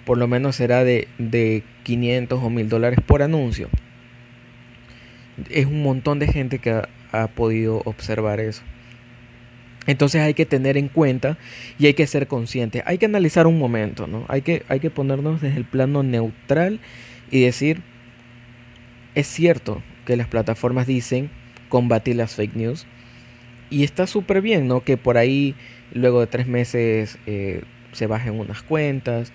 Por 0.05 0.19
lo 0.19 0.29
menos 0.29 0.57
será 0.57 0.85
de, 0.85 1.09
de 1.19 1.63
500 1.85 2.43
o 2.43 2.51
1000 2.51 2.69
dólares 2.69 2.99
por 3.05 3.23
anuncio. 3.23 3.69
Es 5.51 5.67
un 5.67 5.83
montón 5.83 6.19
de 6.19 6.29
gente 6.29 6.59
que 6.59 6.71
ha, 6.71 6.89
ha 7.13 7.29
podido 7.29 7.83
observar 7.85 8.41
eso. 8.41 8.63
Entonces 9.87 10.21
hay 10.21 10.35
que 10.35 10.47
tener 10.47 10.77
en 10.77 10.89
cuenta 10.89 11.39
y 11.79 11.87
hay 11.87 11.95
que 11.95 12.07
ser 12.07 12.27
conscientes. 12.27 12.83
Hay 12.87 12.99
que 12.99 13.07
analizar 13.07 13.47
un 13.47 13.59
momento, 13.59 14.07
¿no? 14.07 14.25
Hay 14.29 14.43
que, 14.43 14.65
hay 14.69 14.81
que 14.81 14.91
ponernos 14.91 15.41
desde 15.41 15.57
el 15.57 15.65
plano 15.65 16.03
neutral 16.03 16.81
y 17.31 17.43
decir, 17.43 17.83
es 19.15 19.27
cierto 19.27 19.83
que 20.05 20.17
las 20.17 20.29
plataformas 20.29 20.87
dicen 20.87 21.31
combatir 21.69 22.17
las 22.17 22.35
fake 22.35 22.57
news. 22.57 22.87
Y 23.71 23.85
está 23.85 24.07
súper 24.07 24.43
bien, 24.43 24.69
¿no? 24.69 24.83
Que 24.85 24.97
por 24.97 25.19
ahí, 25.19 25.55
luego 25.93 26.21
de 26.21 26.27
tres 26.27 26.47
meses, 26.47 27.19
eh, 27.27 27.63
se 27.93 28.07
bajen 28.07 28.39
unas 28.39 28.63
cuentas. 28.63 29.33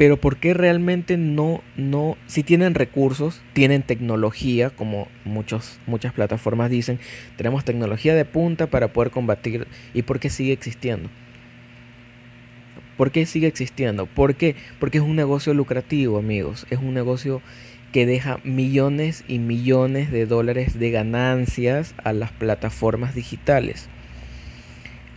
Pero 0.00 0.16
¿por 0.16 0.38
qué 0.38 0.54
realmente 0.54 1.18
no, 1.18 1.62
no, 1.76 2.16
si 2.26 2.42
tienen 2.42 2.74
recursos, 2.74 3.42
tienen 3.52 3.82
tecnología, 3.82 4.70
como 4.70 5.08
muchos, 5.26 5.78
muchas 5.86 6.14
plataformas 6.14 6.70
dicen, 6.70 6.98
tenemos 7.36 7.66
tecnología 7.66 8.14
de 8.14 8.24
punta 8.24 8.68
para 8.68 8.94
poder 8.94 9.10
combatir, 9.10 9.66
¿y 9.92 10.00
por 10.00 10.18
qué 10.18 10.30
sigue 10.30 10.54
existiendo? 10.54 11.10
¿Por 12.96 13.10
qué 13.10 13.26
sigue 13.26 13.46
existiendo? 13.46 14.06
¿Por 14.06 14.36
qué? 14.36 14.56
Porque 14.78 14.96
es 14.96 15.04
un 15.04 15.16
negocio 15.16 15.52
lucrativo, 15.52 16.16
amigos, 16.16 16.66
es 16.70 16.78
un 16.78 16.94
negocio 16.94 17.42
que 17.92 18.06
deja 18.06 18.38
millones 18.44 19.24
y 19.26 19.38
millones 19.38 20.10
de 20.10 20.26
dólares 20.26 20.78
de 20.78 20.90
ganancias 20.90 21.94
a 22.02 22.12
las 22.12 22.30
plataformas 22.30 23.14
digitales. 23.14 23.88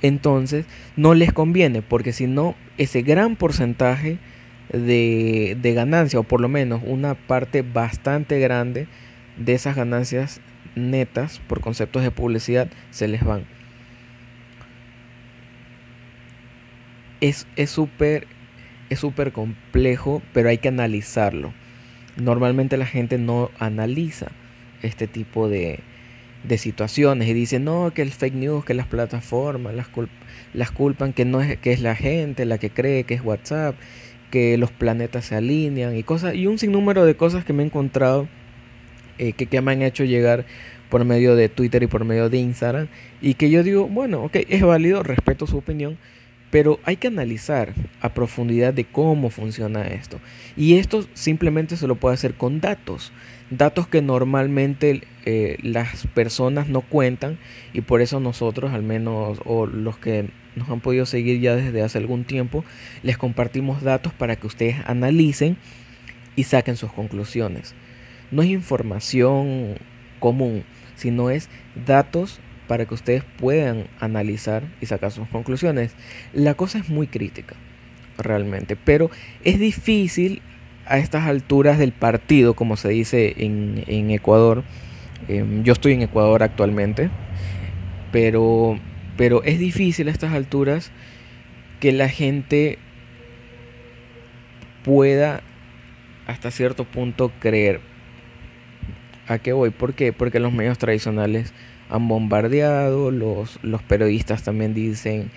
Entonces, 0.02 0.66
no 0.96 1.14
les 1.14 1.32
conviene, 1.32 1.82
porque 1.82 2.14
si 2.14 2.28
no, 2.28 2.56
ese 2.78 3.04
gran 3.04 3.36
porcentaje 3.36 4.18
de, 4.72 5.58
de 5.62 5.74
ganancia, 5.74 6.20
o 6.20 6.24
por 6.24 6.42
lo 6.42 6.50
menos 6.50 6.82
una 6.86 7.14
parte 7.14 7.62
bastante 7.62 8.40
grande 8.40 8.88
de 9.38 9.54
esas 9.54 9.76
ganancias 9.76 10.42
netas 10.76 11.42
por 11.48 11.62
conceptos 11.62 12.04
de 12.04 12.12
publicidad, 12.12 12.70
se 12.90 13.08
les 13.08 13.24
van. 13.24 13.46
Es 17.22 17.48
es 17.56 17.70
súper 17.70 18.28
complejo, 19.32 20.22
pero 20.34 20.50
hay 20.50 20.58
que 20.58 20.68
analizarlo 20.68 21.54
normalmente 22.18 22.78
la 22.78 22.86
gente 22.86 23.18
no 23.18 23.50
analiza 23.60 24.28
este 24.82 25.08
tipo 25.08 25.50
de, 25.50 25.80
de 26.44 26.58
situaciones 26.58 27.28
y 27.28 27.34
dice, 27.34 27.60
no, 27.60 27.92
que 27.94 28.02
el 28.02 28.12
fake 28.12 28.36
news, 28.36 28.66
que 28.66 28.74
las 28.74 28.88
plataformas 28.88 29.74
las, 29.74 29.88
las 30.54 30.72
culpan, 30.72 31.14
que, 31.14 31.26
no 31.26 31.42
es, 31.42 31.58
que 31.58 31.72
es 31.72 31.82
la 31.82 31.96
gente 31.96 32.46
la 32.46 32.58
que 32.58 32.70
cree 32.70 33.04
que 33.04 33.14
es 33.14 33.24
WhatsApp, 33.24 33.76
que 34.30 34.58
los 34.58 34.72
planetas 34.72 35.26
se 35.26 35.36
alinean 35.36 35.96
y 35.96 36.04
cosas, 36.04 36.36
y 36.36 36.48
un 36.48 36.58
sinnúmero 36.58 37.06
de 37.06 37.16
cosas 37.16 37.46
que 37.46 37.54
me 37.54 37.64
he 37.64 37.66
encontrado 37.66 38.28
eh, 39.20 39.34
que, 39.34 39.46
que 39.46 39.62
me 39.62 39.72
han 39.72 39.82
hecho 39.82 40.04
llegar 40.04 40.46
por 40.90 41.06
medio 41.06 41.36
de 41.36 41.50
Twitter 41.50 41.84
y 41.84 41.88
por 41.88 42.04
medio 42.04 42.30
de 42.30 42.38
Instagram 42.38 42.88
y 43.22 43.36
que 43.36 43.50
yo 43.50 43.64
digo, 43.64 43.88
bueno, 43.88 44.24
ok, 44.24 44.38
es 44.50 44.62
válido, 44.62 45.02
respeto 45.02 45.48
su 45.48 45.58
opinión, 45.58 45.98
pero 46.54 46.80
hay 46.84 46.98
que 46.98 47.08
analizar 47.08 47.74
a 48.00 48.14
profundidad 48.14 48.76
de 48.76 48.86
cómo 48.86 49.32
funciona 49.32 49.88
esto. 49.88 50.20
Y 50.56 50.76
esto 50.78 51.04
simplemente 51.16 51.78
se 51.78 51.88
lo 51.88 51.96
puede 51.96 52.14
hacer 52.14 52.36
con 52.36 52.62
datos. 52.62 53.12
Datos 53.50 53.88
que 53.88 54.04
normalmente 54.04 55.02
eh, 55.26 55.58
las 55.64 56.06
personas 56.14 56.70
no 56.70 56.82
cuentan 56.82 57.40
y 57.74 57.82
por 57.82 58.02
eso 58.02 58.20
nosotros, 58.20 58.72
al 58.72 58.84
menos, 58.84 59.40
o 59.46 59.66
los 59.66 59.98
que 59.98 60.30
nos 60.56 60.70
han 60.70 60.80
podido 60.80 61.08
seguir 61.08 61.42
ya 61.42 61.56
desde 61.56 61.82
hace 61.82 61.98
algún 61.98 62.24
tiempo, 62.24 62.64
les 63.02 63.18
compartimos 63.18 63.82
datos 63.82 64.14
para 64.14 64.36
que 64.36 64.46
ustedes 64.46 64.76
analicen 64.86 65.58
y 66.36 66.44
saquen 66.44 66.78
sus 66.78 66.92
conclusiones. 66.92 67.74
No 68.30 68.44
es 68.44 68.50
información 68.50 69.80
común, 70.20 70.66
sino 70.94 71.32
es 71.32 71.50
datos 71.84 72.40
para 72.68 72.86
que 72.86 72.94
ustedes 72.94 73.24
puedan 73.38 73.88
analizar 74.00 74.64
y 74.82 74.86
sacar 74.86 75.12
sus 75.12 75.28
conclusiones. 75.28 75.96
La 76.34 76.54
cosa 76.54 76.80
es 76.80 76.90
muy 76.90 77.08
crítica, 77.08 77.56
realmente, 78.18 78.76
pero 78.76 79.10
es 79.44 79.60
difícil 79.60 80.42
a 80.86 80.98
estas 80.98 81.28
alturas 81.28 81.78
del 81.78 81.92
partido, 81.92 82.54
como 82.56 82.78
se 82.78 82.90
dice 82.90 83.34
en, 83.38 84.12
Ecuador. 84.12 84.64
Em, 85.28 85.64
yo 85.64 85.74
estoy 85.74 85.94
en 85.94 86.02
Ecuador 86.02 86.44
actualmente, 86.44 87.10
pero, 88.12 88.80
pero 89.18 89.44
es 89.44 89.60
difícil 89.60 90.08
a 90.08 90.12
estas 90.12 90.34
alturas 90.34 90.92
que 91.80 91.92
la 91.92 92.10
gente 92.10 92.78
pueda 94.84 95.42
hasta 96.28 96.52
cierto 96.52 96.86
punto 96.86 97.32
creer. 97.40 97.82
¿A 99.28 99.40
qué 99.40 99.54
voy? 99.54 99.70
¿Por 99.70 99.94
qué? 99.94 100.12
Porque 100.12 100.40
los 100.40 100.52
medios 100.52 100.78
tradicionales 100.78 101.54
han 101.90 102.08
bombardeado, 102.08 103.12
los, 103.12 103.60
los 103.62 103.82
periodistas 103.84 104.44
también 104.44 104.74
dicen 104.74 105.30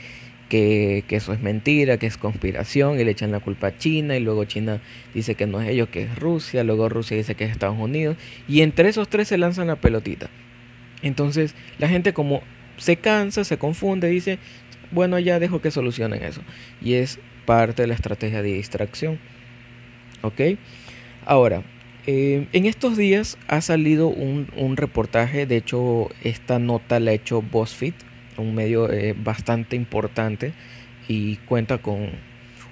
que, 0.48 1.04
eso 1.08 1.32
es 1.32 1.40
mentira, 1.40 1.98
que 1.98 2.06
es 2.06 2.16
conspiración 2.16 3.00
y 3.00 3.04
le 3.04 3.10
echan 3.10 3.32
la 3.32 3.40
culpa 3.40 3.68
a 3.68 3.78
China 3.78 4.16
y 4.16 4.20
luego 4.20 4.44
China 4.44 4.80
dice 5.14 5.34
que 5.34 5.46
no 5.46 5.60
es 5.60 5.68
ellos, 5.68 5.88
que 5.88 6.02
es 6.04 6.18
Rusia, 6.18 6.64
luego 6.64 6.88
Rusia 6.88 7.16
dice 7.16 7.34
que 7.34 7.44
es 7.44 7.50
Estados 7.50 7.78
Unidos 7.78 8.16
y 8.48 8.60
entre 8.60 8.88
esos 8.88 9.08
tres 9.08 9.28
se 9.28 9.38
lanzan 9.38 9.66
la 9.66 9.76
pelotita. 9.76 10.28
Entonces 11.02 11.54
la 11.78 11.88
gente 11.88 12.12
como 12.12 12.42
se 12.76 12.96
cansa, 12.96 13.44
se 13.44 13.58
confunde, 13.58 14.08
dice, 14.08 14.38
bueno 14.92 15.18
ya 15.18 15.38
dejo 15.38 15.60
que 15.60 15.70
solucionen 15.70 16.22
eso 16.22 16.42
y 16.80 16.94
es 16.94 17.18
parte 17.44 17.82
de 17.82 17.88
la 17.88 17.94
estrategia 17.94 18.42
de 18.42 18.52
distracción. 18.52 19.18
¿Ok? 20.22 20.40
Ahora, 21.24 21.62
eh, 22.06 22.46
en 22.52 22.66
estos 22.66 22.96
días 22.96 23.36
ha 23.48 23.60
salido 23.60 24.06
un, 24.06 24.76
reportaje, 24.76 25.44
de 25.44 25.56
hecho 25.56 26.08
esta 26.22 26.60
nota 26.60 27.00
la 27.00 27.10
ha 27.10 27.14
hecho 27.14 27.42
BuzzFeed, 27.42 27.94
un 28.36 28.54
medio 28.54 28.92
eh, 28.92 29.14
bastante 29.18 29.74
importante 29.74 30.52
y 31.08 31.36
cuenta 31.36 31.78
con 31.78 32.10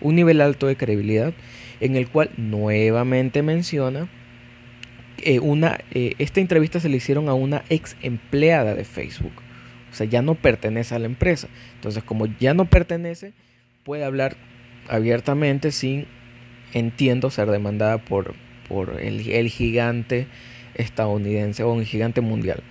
un 0.00 0.14
nivel 0.14 0.40
alto 0.40 0.68
de 0.68 0.76
credibilidad 0.76 1.34
en 1.80 1.96
el 1.96 2.08
cual 2.08 2.30
nuevamente 2.36 3.42
menciona 3.42 4.08
eh, 5.18 5.40
una 5.40 5.80
esta 5.92 6.40
entrevista 6.40 6.78
se 6.78 6.88
le 6.88 6.98
hicieron 6.98 7.28
a 7.28 7.34
una 7.34 7.64
ex 7.70 7.96
empleada 8.02 8.74
de 8.74 8.84
Facebook. 8.84 9.32
O 9.90 9.94
sea 9.96 10.06
ya 10.06 10.22
no 10.22 10.36
pertenece 10.36 10.94
a 10.94 10.98
la 11.00 11.06
empresa. 11.06 11.48
Entonces 11.74 12.04
como 12.04 12.26
ya 12.26 12.54
no 12.54 12.66
pertenece 12.66 13.32
puede 13.84 14.04
hablar 14.04 14.36
abiertamente 14.88 15.72
sin 15.72 16.06
entiendo 16.72 17.30
ser 17.30 17.50
demandada 17.50 17.98
por 17.98 18.34
por 18.68 19.00
el, 19.00 19.28
el 19.28 19.49
gigante 19.49 20.26
estadounidense 20.75 21.62
o 21.62 21.73
un 21.73 21.85
gigante 21.85 22.21
mundial 22.21 22.62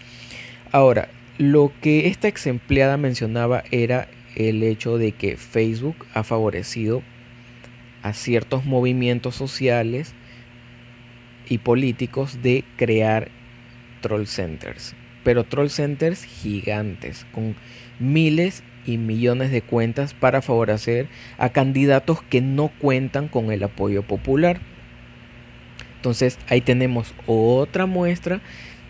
ahora 0.71 1.09
lo 1.37 1.71
que 1.81 2.07
esta 2.07 2.27
ex 2.27 2.47
empleada 2.47 2.97
mencionaba 2.97 3.63
era 3.71 4.07
el 4.35 4.63
hecho 4.63 4.97
de 4.97 5.11
que 5.13 5.37
Facebook 5.37 5.95
ha 6.13 6.23
favorecido 6.23 7.01
a 8.01 8.13
ciertos 8.13 8.65
movimientos 8.65 9.35
sociales 9.35 10.13
y 11.47 11.57
políticos 11.59 12.41
de 12.41 12.63
crear 12.77 13.29
troll 14.01 14.25
centers, 14.25 14.95
pero 15.23 15.43
troll 15.43 15.69
centers 15.69 16.23
gigantes 16.23 17.25
con 17.31 17.55
miles 17.99 18.63
y 18.85 18.97
millones 18.97 19.51
de 19.51 19.61
cuentas 19.61 20.13
para 20.13 20.41
favorecer 20.41 21.07
a 21.37 21.49
candidatos 21.49 22.21
que 22.23 22.41
no 22.41 22.71
cuentan 22.79 23.27
con 23.27 23.51
el 23.51 23.63
apoyo 23.63 24.03
popular. 24.03 24.59
Entonces 26.03 26.37
ahí 26.49 26.59
tenemos 26.59 27.13
otra 27.27 27.85
muestra 27.85 28.41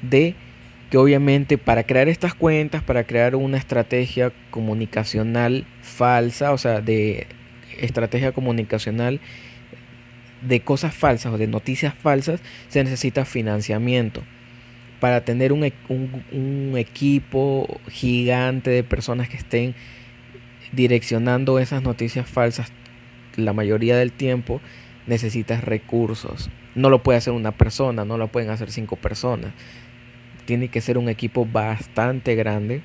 de 0.02 0.34
que 0.90 0.98
obviamente 0.98 1.60
para 1.60 1.84
crear 1.84 2.10
estas 2.10 2.34
cuentas, 2.34 2.82
para 2.82 3.04
crear 3.04 3.36
una 3.36 3.60
estrategia 3.60 4.32
comunicacional 4.50 5.68
falsa, 5.84 6.54
o 6.54 6.58
sea, 6.58 6.82
de 6.82 7.28
estrategia 7.80 8.32
comunicacional 8.32 9.20
de 10.42 10.62
cosas 10.62 10.96
falsas 10.96 11.32
o 11.32 11.38
de 11.38 11.46
noticias 11.46 11.94
falsas, 11.94 12.40
se 12.68 12.84
necesita 12.84 13.26
financiamiento. 13.26 14.24
Para 15.00 15.24
tener 15.24 15.54
un, 15.54 15.72
un 16.32 16.74
equipo 16.80 17.80
gigante 17.90 18.72
de 18.72 18.84
personas 18.84 19.30
que 19.30 19.38
estén 19.38 19.76
direccionando 20.72 21.60
esas 21.60 21.84
noticias 21.84 22.28
falsas 22.28 22.72
la 23.36 23.54
mayoría 23.54 23.98
del 23.98 24.12
tiempo, 24.12 24.62
necesitas 25.08 25.64
recursos. 25.64 26.50
No 26.76 26.90
lo 26.90 27.04
puede 27.04 27.18
hacer 27.18 27.34
una 27.34 27.52
persona, 27.52 28.06
no 28.06 28.18
lo 28.18 28.28
pueden 28.28 28.50
hacer 28.50 28.72
cinco 28.72 28.96
personas. 28.96 29.52
Tiene 30.46 30.68
que 30.68 30.82
ser 30.82 30.98
un 30.98 31.10
equipo 31.10 31.46
bastante 31.46 32.36
grande. 32.36 32.82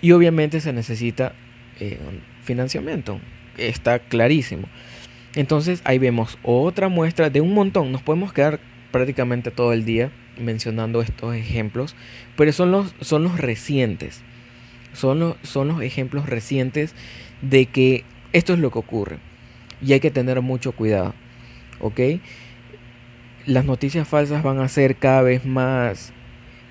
Y 0.00 0.12
obviamente 0.12 0.60
se 0.60 0.72
necesita 0.72 1.32
eh, 1.80 1.98
financiamiento, 2.42 3.20
está 3.56 3.98
clarísimo. 3.98 4.68
Entonces 5.34 5.80
ahí 5.84 5.98
vemos 5.98 6.38
otra 6.42 6.88
muestra 6.88 7.30
de 7.30 7.40
un 7.40 7.54
montón, 7.54 7.90
nos 7.90 8.02
podemos 8.02 8.32
quedar 8.32 8.60
prácticamente 8.92 9.50
todo 9.50 9.72
el 9.72 9.84
día 9.84 10.12
mencionando 10.38 11.00
estos 11.00 11.34
ejemplos, 11.34 11.96
pero 12.36 12.52
son 12.52 12.70
los, 12.70 12.94
son 13.00 13.24
los 13.24 13.38
recientes, 13.38 14.22
son 14.92 15.18
los, 15.20 15.36
son 15.42 15.68
los 15.68 15.80
ejemplos 15.82 16.28
recientes 16.28 16.94
de 17.40 17.66
que 17.66 18.04
esto 18.32 18.52
es 18.52 18.58
lo 18.60 18.70
que 18.70 18.78
ocurre 18.78 19.18
y 19.82 19.92
hay 19.92 20.00
que 20.00 20.10
tener 20.10 20.40
mucho 20.40 20.72
cuidado, 20.72 21.14
¿ok? 21.80 22.00
Las 23.46 23.64
noticias 23.64 24.08
falsas 24.08 24.42
van 24.42 24.58
a 24.58 24.68
ser 24.68 24.96
cada 24.96 25.22
vez 25.22 25.44
más 25.44 26.12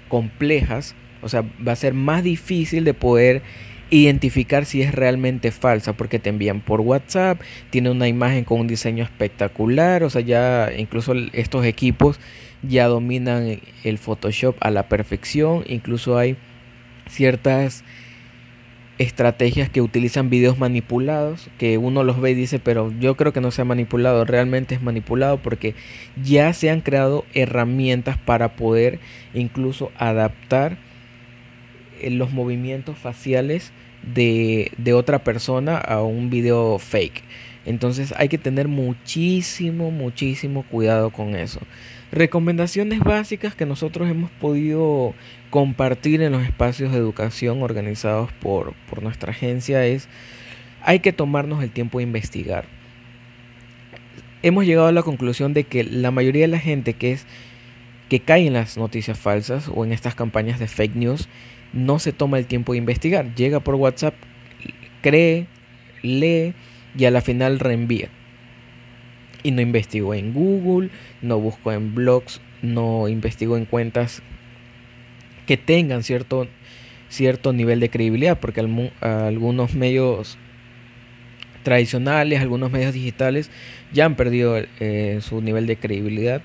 complejas, 0.08 0.96
o 1.22 1.30
sea, 1.30 1.44
va 1.66 1.72
a 1.72 1.76
ser 1.76 1.94
más 1.94 2.24
difícil 2.24 2.84
de 2.84 2.94
poder 2.94 3.42
identificar 3.90 4.66
si 4.66 4.82
es 4.82 4.94
realmente 4.94 5.52
falsa 5.52 5.94
porque 5.94 6.18
te 6.18 6.30
envían 6.30 6.62
por 6.62 6.82
WhatsApp, 6.82 7.40
tiene 7.70 7.92
una 7.92 8.08
imagen 8.08 8.44
con 8.44 8.60
un 8.60 8.68
diseño 8.68 9.04
espectacular, 9.04 10.04
o 10.04 10.10
sea, 10.10 10.22
ya 10.22 10.72
incluso 10.76 11.14
estos 11.34 11.66
equipos 11.66 12.20
ya 12.64 12.88
dominan 12.88 13.60
el 13.84 13.98
Photoshop 13.98 14.56
a 14.62 14.72
la 14.72 14.88
perfección, 14.90 15.64
incluso 15.68 16.18
hay 16.18 16.38
ciertas 17.08 17.84
estrategias 18.98 19.70
que 19.70 19.82
utilizan 19.82 20.30
videos 20.30 20.58
manipulados, 20.58 21.50
que 21.58 21.78
uno 21.78 22.04
los 22.04 22.22
ve 22.22 22.32
y 22.32 22.36
dice, 22.36 22.60
pero 22.60 22.92
yo 23.00 23.16
creo 23.16 23.34
que 23.34 23.42
no 23.42 23.52
se 23.52 23.62
ha 23.62 23.66
manipulado, 23.66 24.26
realmente 24.26 24.76
es 24.76 24.82
manipulado 24.82 25.38
porque 25.38 25.76
ya 26.24 26.54
se 26.54 26.70
han 26.70 26.82
creado 26.82 27.26
herramientas 27.34 28.18
para 28.18 28.56
poder 28.56 29.00
incluso 29.34 29.92
adaptar 29.98 30.78
eh, 32.02 32.12
los 32.12 32.32
movimientos 32.32 32.98
faciales 32.98 33.72
de, 34.04 34.72
de 34.78 34.94
otra 34.94 35.24
persona 35.24 35.78
a 35.78 36.02
un 36.02 36.30
video 36.30 36.78
fake. 36.78 37.24
Entonces 37.66 38.14
hay 38.18 38.28
que 38.28 38.38
tener 38.38 38.68
muchísimo, 38.68 39.90
muchísimo 39.90 40.64
cuidado 40.64 41.10
con 41.12 41.36
eso. 41.36 41.62
Recomendaciones 42.14 43.00
básicas 43.00 43.56
que 43.56 43.66
nosotros 43.66 44.08
hemos 44.08 44.30
podido 44.30 45.16
compartir 45.50 46.22
en 46.22 46.32
los 46.32 46.44
espacios 46.44 46.92
de 46.92 47.00
educación 47.00 47.64
organizados 47.64 48.32
por, 48.34 48.76
nuestra 49.02 49.32
agencia 49.32 49.84
es, 49.88 50.08
hay 50.84 51.00
que 51.00 51.12
tomarnos 51.12 51.64
el 51.64 51.72
tiempo 51.72 51.98
de 51.98 52.04
investigar. 52.04 52.66
Hemos 54.44 54.68
llegado 54.68 54.86
a 54.86 54.92
la 54.92 55.02
conclusión 55.02 55.54
de 55.54 55.64
que 55.64 55.84
la 55.84 56.12
mayoría 56.12 56.44
de 56.44 56.50
la 56.50 56.60
gente 56.60 56.94
que 56.94 57.14
es 57.14 57.26
que 58.10 58.20
cae 58.20 58.46
en 58.46 58.54
las 58.54 58.78
noticias 58.78 59.18
falsas 59.18 59.68
o 59.74 59.84
en 59.84 59.92
estas 59.92 60.14
campañas 60.14 60.60
de 60.60 60.68
fake 60.68 60.96
news 60.96 61.28
no 61.74 61.98
se 61.98 62.14
toma 62.14 62.38
el 62.38 62.46
tiempo 62.46 62.74
de 62.74 62.78
investigar. 62.78 63.34
Llega 63.34 63.60
por 63.60 63.74
WhatsApp, 63.74 64.14
cree, 65.02 65.48
lee 66.04 66.54
y 66.96 67.06
a 67.06 67.10
la 67.10 67.22
final 67.22 67.58
reenvía 67.58 68.10
y 69.44 69.52
no 69.52 69.62
investigó 69.62 70.14
en 70.14 70.34
Google, 70.34 70.90
no 71.22 71.40
buscó 71.40 71.72
en 71.72 71.94
blogs, 71.94 72.42
no 72.62 73.08
investigó 73.08 73.58
en 73.58 73.66
cuentas 73.66 74.22
que 75.46 75.58
tengan 75.58 76.04
cierto, 76.04 76.48
cierto 77.10 77.54
nivel 77.54 77.80
de 77.80 77.90
credibilidad, 77.90 78.40
porque 78.40 78.62
algunos 79.02 79.74
medios 79.76 80.38
tradicionales, 81.64 82.42
algunos 82.42 82.72
medios 82.72 82.94
digitales 82.94 83.50
ya 83.92 84.06
han 84.06 84.16
perdido 84.16 84.58
eh, 84.80 85.20
su 85.22 85.42
nivel 85.42 85.68
de 85.68 85.78
credibilidad. 85.78 86.42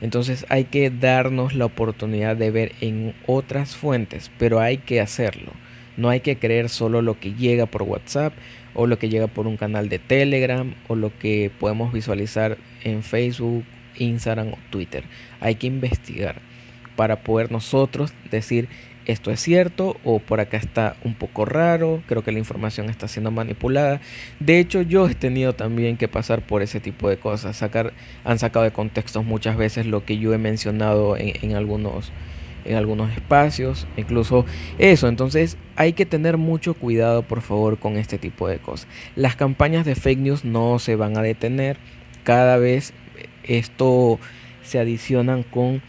Entonces 0.00 0.46
hay 0.48 0.64
que 0.64 0.90
darnos 0.90 1.54
la 1.54 1.64
oportunidad 1.64 2.36
de 2.36 2.50
ver 2.50 2.72
en 2.80 3.14
otras 3.26 3.76
fuentes, 3.76 4.30
pero 4.38 4.60
hay 4.60 4.78
que 4.78 5.00
hacerlo. 5.00 5.52
No 5.98 6.08
hay 6.08 6.20
que 6.20 6.38
creer 6.38 6.70
solo 6.70 7.02
lo 7.02 7.20
que 7.20 7.34
llega 7.34 7.66
por 7.66 7.82
WhatsApp 7.82 8.32
o 8.74 8.86
lo 8.86 8.98
que 8.98 9.10
llega 9.10 9.26
por 9.26 9.46
un 9.46 9.58
canal 9.58 9.90
de 9.90 9.98
Telegram 9.98 10.74
o 10.88 10.96
lo 10.96 11.16
que 11.18 11.50
podemos 11.60 11.92
visualizar 11.92 12.56
en 12.84 13.02
Facebook, 13.02 13.64
Instagram 13.96 14.54
o 14.54 14.58
Twitter. 14.70 15.04
Hay 15.40 15.56
que 15.56 15.66
investigar 15.66 16.40
para 16.96 17.22
poder 17.22 17.52
nosotros 17.52 18.14
decir 18.30 18.68
esto 19.08 19.30
es 19.30 19.40
cierto 19.40 19.96
o 20.04 20.18
por 20.18 20.38
acá 20.38 20.58
está 20.58 20.96
un 21.02 21.14
poco 21.14 21.46
raro, 21.46 22.02
creo 22.06 22.22
que 22.22 22.30
la 22.30 22.38
información 22.38 22.90
está 22.90 23.08
siendo 23.08 23.30
manipulada. 23.30 24.02
De 24.38 24.60
hecho, 24.60 24.82
yo 24.82 25.08
he 25.08 25.14
tenido 25.14 25.54
también 25.54 25.96
que 25.96 26.08
pasar 26.08 26.42
por 26.42 26.60
ese 26.60 26.78
tipo 26.78 27.08
de 27.08 27.16
cosas. 27.16 27.56
Sacar, 27.56 27.94
han 28.24 28.38
sacado 28.38 28.64
de 28.66 28.70
contextos 28.70 29.24
muchas 29.24 29.56
veces 29.56 29.86
lo 29.86 30.04
que 30.04 30.18
yo 30.18 30.34
he 30.34 30.38
mencionado 30.38 31.16
en, 31.16 31.56
algunos, 31.56 32.12
en 32.68 32.76
algunos 32.76 33.10
espacios, 33.12 33.86
incluso 33.96 34.44
eso. 34.78 35.08
Entonces 35.08 35.56
hay 35.76 35.94
que 35.94 36.06
tener 36.06 36.36
mucho 36.36 36.74
cuidado, 36.74 37.22
por 37.22 37.40
favor, 37.40 37.78
con 37.78 37.96
este 37.96 38.18
tipo 38.18 38.46
de 38.48 38.58
cosas. 38.58 38.88
Las 39.16 39.36
campañas 39.36 39.84
de 39.86 39.94
fake 39.94 40.20
news 40.20 40.44
no 40.44 40.78
se 40.78 40.96
van 40.96 41.16
a 41.16 41.22
detener. 41.22 41.78
Cada 42.24 42.58
vez 42.58 42.92
esto 43.42 44.18
se 44.62 44.78
adicionan 44.78 45.42
con 45.42 45.82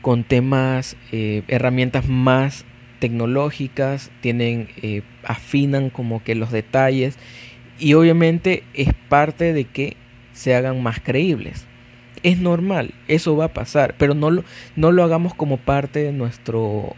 con 0.00 0.24
temas, 0.24 0.96
eh, 1.12 1.42
herramientas 1.48 2.08
más 2.08 2.64
tecnológicas, 2.98 4.10
tienen, 4.20 4.68
eh, 4.82 5.02
afinan 5.24 5.90
como 5.90 6.22
que 6.22 6.34
los 6.34 6.50
detalles 6.50 7.18
y 7.78 7.94
obviamente 7.94 8.62
es 8.74 8.88
parte 9.08 9.52
de 9.52 9.64
que 9.64 9.96
se 10.32 10.54
hagan 10.54 10.82
más 10.82 11.00
creíbles. 11.00 11.66
Es 12.22 12.38
normal, 12.38 12.94
eso 13.06 13.36
va 13.36 13.46
a 13.46 13.52
pasar, 13.54 13.94
pero 13.98 14.14
no 14.14 14.30
lo, 14.30 14.44
no 14.76 14.92
lo 14.92 15.04
hagamos 15.04 15.34
como 15.34 15.56
parte 15.56 16.00
de 16.00 16.12
nuestro, 16.12 16.94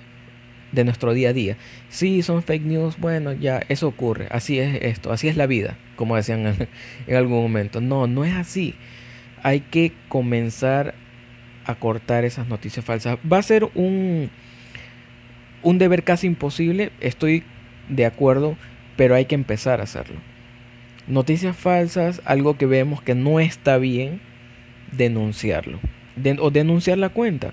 de 0.73 0.85
nuestro 0.85 1.13
día 1.13 1.31
a 1.31 1.33
día. 1.33 1.57
Si 1.89 2.23
son 2.23 2.43
fake 2.43 2.65
news, 2.65 2.99
bueno, 2.99 3.33
ya 3.33 3.63
eso 3.69 3.89
ocurre, 3.89 4.29
así 4.31 4.59
es 4.59 4.83
esto, 4.83 5.13
así 5.13 5.29
es 5.29 5.37
la 5.37 5.47
vida, 5.47 5.77
como 5.97 6.17
decían 6.17 6.47
en, 6.47 6.69
en 7.07 7.17
algún 7.17 7.43
momento. 7.43 7.81
No, 7.81 8.07
no 8.07 8.25
es 8.25 8.35
así. 8.35 8.75
Hay 9.43 9.61
que 9.61 9.93
comenzar 10.09 10.95
a 11.65 11.75
cortar 11.75 12.25
esas 12.25 12.49
noticias 12.49 12.85
falsas. 12.85 13.19
Va 13.31 13.39
a 13.39 13.43
ser 13.43 13.69
un, 13.75 14.31
un 15.63 15.79
deber 15.79 16.05
casi 16.05 16.27
imposible, 16.27 16.93
estoy 17.01 17.45
de 17.89 18.07
acuerdo, 18.07 18.57
pero 18.97 19.15
hay 19.15 19.25
que 19.27 19.35
empezar 19.35 19.81
a 19.81 19.85
hacerlo. 19.85 20.17
Noticias 21.07 21.57
falsas, 21.57 22.23
algo 22.25 22.57
que 22.57 22.67
vemos 22.67 23.03
que 23.03 23.15
no 23.15 23.41
está 23.41 23.79
bien, 23.79 24.21
denunciarlo. 24.93 25.79
o 26.41 26.51
denunciar 26.51 26.99
la 26.99 27.09
cuenta. 27.09 27.53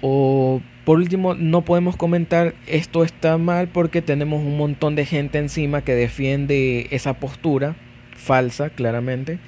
O 0.00 0.62
por 0.84 0.98
último, 0.98 1.34
no 1.34 1.62
podemos 1.62 1.96
comentar 1.96 2.54
esto 2.66 3.04
está 3.04 3.36
mal 3.36 3.68
porque 3.68 4.00
tenemos 4.02 4.40
un 4.40 4.56
montón 4.56 4.96
de 4.96 5.04
gente 5.04 5.38
encima 5.38 5.82
que 5.82 5.94
defiende 5.94 6.88
esa 6.90 7.14
postura 7.14 7.76
falsa, 8.16 8.70
claramente 8.70 9.38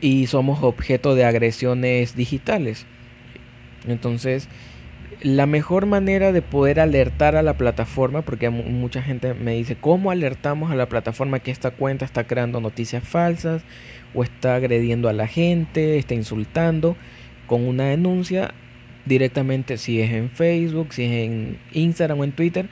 y 0.00 0.26
somos 0.26 0.62
objeto 0.62 1.14
de 1.14 1.24
agresiones 1.24 2.16
digitales. 2.16 2.86
Entonces, 3.86 4.48
la 5.22 5.46
mejor 5.46 5.86
manera 5.86 6.32
de 6.32 6.40
poder 6.40 6.80
alertar 6.80 7.36
a 7.36 7.42
la 7.42 7.54
plataforma, 7.54 8.22
porque 8.22 8.48
mucha 8.48 9.02
gente 9.02 9.34
me 9.34 9.54
dice, 9.54 9.76
¿cómo 9.76 10.10
alertamos 10.10 10.70
a 10.70 10.74
la 10.74 10.88
plataforma 10.88 11.40
que 11.40 11.50
esta 11.50 11.70
cuenta 11.70 12.04
está 12.04 12.24
creando 12.24 12.60
noticias 12.60 13.04
falsas 13.04 13.62
o 14.14 14.22
está 14.22 14.54
agrediendo 14.54 15.08
a 15.08 15.12
la 15.12 15.26
gente, 15.26 15.98
está 15.98 16.14
insultando? 16.14 16.96
Con 17.46 17.66
una 17.66 17.84
denuncia 17.84 18.54
directamente, 19.04 19.76
si 19.76 20.00
es 20.00 20.10
en 20.10 20.30
Facebook, 20.30 20.94
si 20.94 21.04
es 21.04 21.12
en 21.12 21.58
Instagram 21.72 22.20
o 22.20 22.24
en 22.24 22.32
Twitter, 22.32 22.68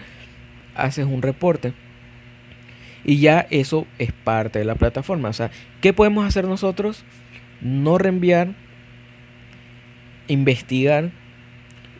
haces 0.74 1.04
un 1.04 1.20
reporte. 1.20 1.74
Y 3.04 3.18
ya 3.20 3.46
eso 3.50 3.86
es 3.98 4.12
parte 4.12 4.58
de 4.58 4.64
la 4.64 4.74
plataforma. 4.74 5.28
O 5.28 5.32
sea, 5.32 5.50
¿qué 5.80 5.92
podemos 5.92 6.26
hacer 6.26 6.46
nosotros? 6.46 7.04
No 7.60 7.98
reenviar, 7.98 8.54
investigar 10.28 11.10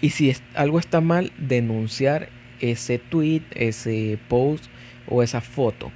y 0.00 0.10
si 0.10 0.34
algo 0.54 0.78
está 0.78 1.00
mal, 1.00 1.32
denunciar 1.38 2.28
ese 2.60 2.98
tweet, 2.98 3.42
ese 3.50 4.18
post 4.28 4.66
o 5.06 5.22
esa 5.22 5.40
foto. 5.40 5.90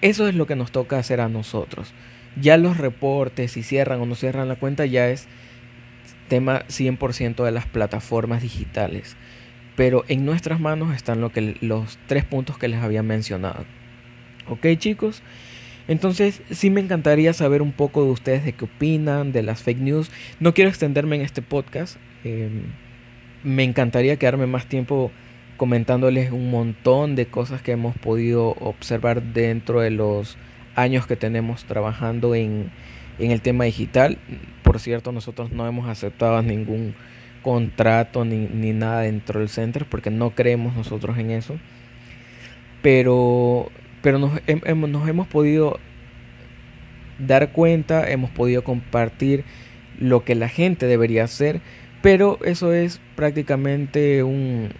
Eso 0.00 0.28
es 0.28 0.34
lo 0.34 0.46
que 0.46 0.56
nos 0.56 0.72
toca 0.72 0.98
hacer 0.98 1.20
a 1.20 1.28
nosotros. 1.28 1.92
Ya 2.40 2.56
los 2.56 2.78
reportes, 2.78 3.52
si 3.52 3.62
cierran 3.62 4.00
o 4.00 4.06
no 4.06 4.14
cierran 4.14 4.48
la 4.48 4.56
cuenta, 4.56 4.86
ya 4.86 5.08
es 5.08 5.28
tema 6.28 6.64
100% 6.68 7.44
de 7.44 7.50
las 7.50 7.66
plataformas 7.66 8.42
digitales. 8.42 9.16
Pero 9.76 10.04
en 10.08 10.24
nuestras 10.24 10.60
manos 10.60 10.94
están 10.94 11.20
lo 11.20 11.30
que, 11.30 11.56
los 11.60 11.98
tres 12.06 12.24
puntos 12.24 12.58
que 12.58 12.68
les 12.68 12.82
había 12.82 13.02
mencionado. 13.02 13.64
Ok 14.48 14.66
chicos, 14.76 15.22
entonces 15.88 16.42
sí 16.50 16.70
me 16.70 16.80
encantaría 16.80 17.32
saber 17.32 17.62
un 17.62 17.72
poco 17.72 18.04
de 18.04 18.10
ustedes 18.10 18.44
de 18.44 18.52
qué 18.52 18.64
opinan, 18.64 19.32
de 19.32 19.42
las 19.42 19.62
fake 19.62 19.80
news. 19.80 20.10
No 20.40 20.54
quiero 20.54 20.68
extenderme 20.68 21.16
en 21.16 21.22
este 21.22 21.42
podcast. 21.42 21.96
Em, 22.24 22.62
me 23.42 23.64
encantaría 23.64 24.16
quedarme 24.16 24.46
más 24.46 24.66
tiempo 24.66 25.10
comentándoles 25.56 26.32
un 26.32 26.50
montón 26.50 27.14
de 27.14 27.26
cosas 27.26 27.62
que 27.62 27.72
hemos 27.72 27.96
podido 27.96 28.50
observar 28.60 29.22
dentro 29.22 29.80
de 29.80 29.90
los 29.90 30.36
años 30.74 31.06
que 31.06 31.16
tenemos 31.16 31.64
trabajando 31.64 32.34
en, 32.34 32.70
en 33.18 33.30
el 33.30 33.40
tema 33.40 33.64
digital. 33.64 34.18
Por 34.62 34.80
cierto, 34.80 35.12
nosotros 35.12 35.52
no 35.52 35.66
hemos 35.66 35.88
aceptado 35.88 36.42
ningún 36.42 36.94
contrato 37.42 38.24
ni, 38.24 38.46
ni 38.46 38.72
nada 38.72 39.02
dentro 39.02 39.40
del 39.40 39.48
centro 39.48 39.86
porque 39.88 40.10
no 40.10 40.30
creemos 40.30 40.74
nosotros 40.74 41.18
en 41.18 41.30
eso. 41.30 41.58
Pero 42.80 43.70
pero 44.02 44.18
nos, 44.18 44.32
nos 44.66 45.08
hemos 45.08 45.28
podido 45.28 45.78
dar 47.18 47.52
cuenta, 47.52 48.10
hemos 48.10 48.30
podido 48.30 48.64
compartir 48.64 49.44
lo 49.98 50.24
que 50.24 50.34
la 50.34 50.48
gente 50.48 50.86
debería 50.86 51.24
hacer, 51.24 51.60
pero 52.02 52.38
eso 52.44 52.72
es 52.72 53.00
prácticamente 53.16 54.22
un, 54.22 54.70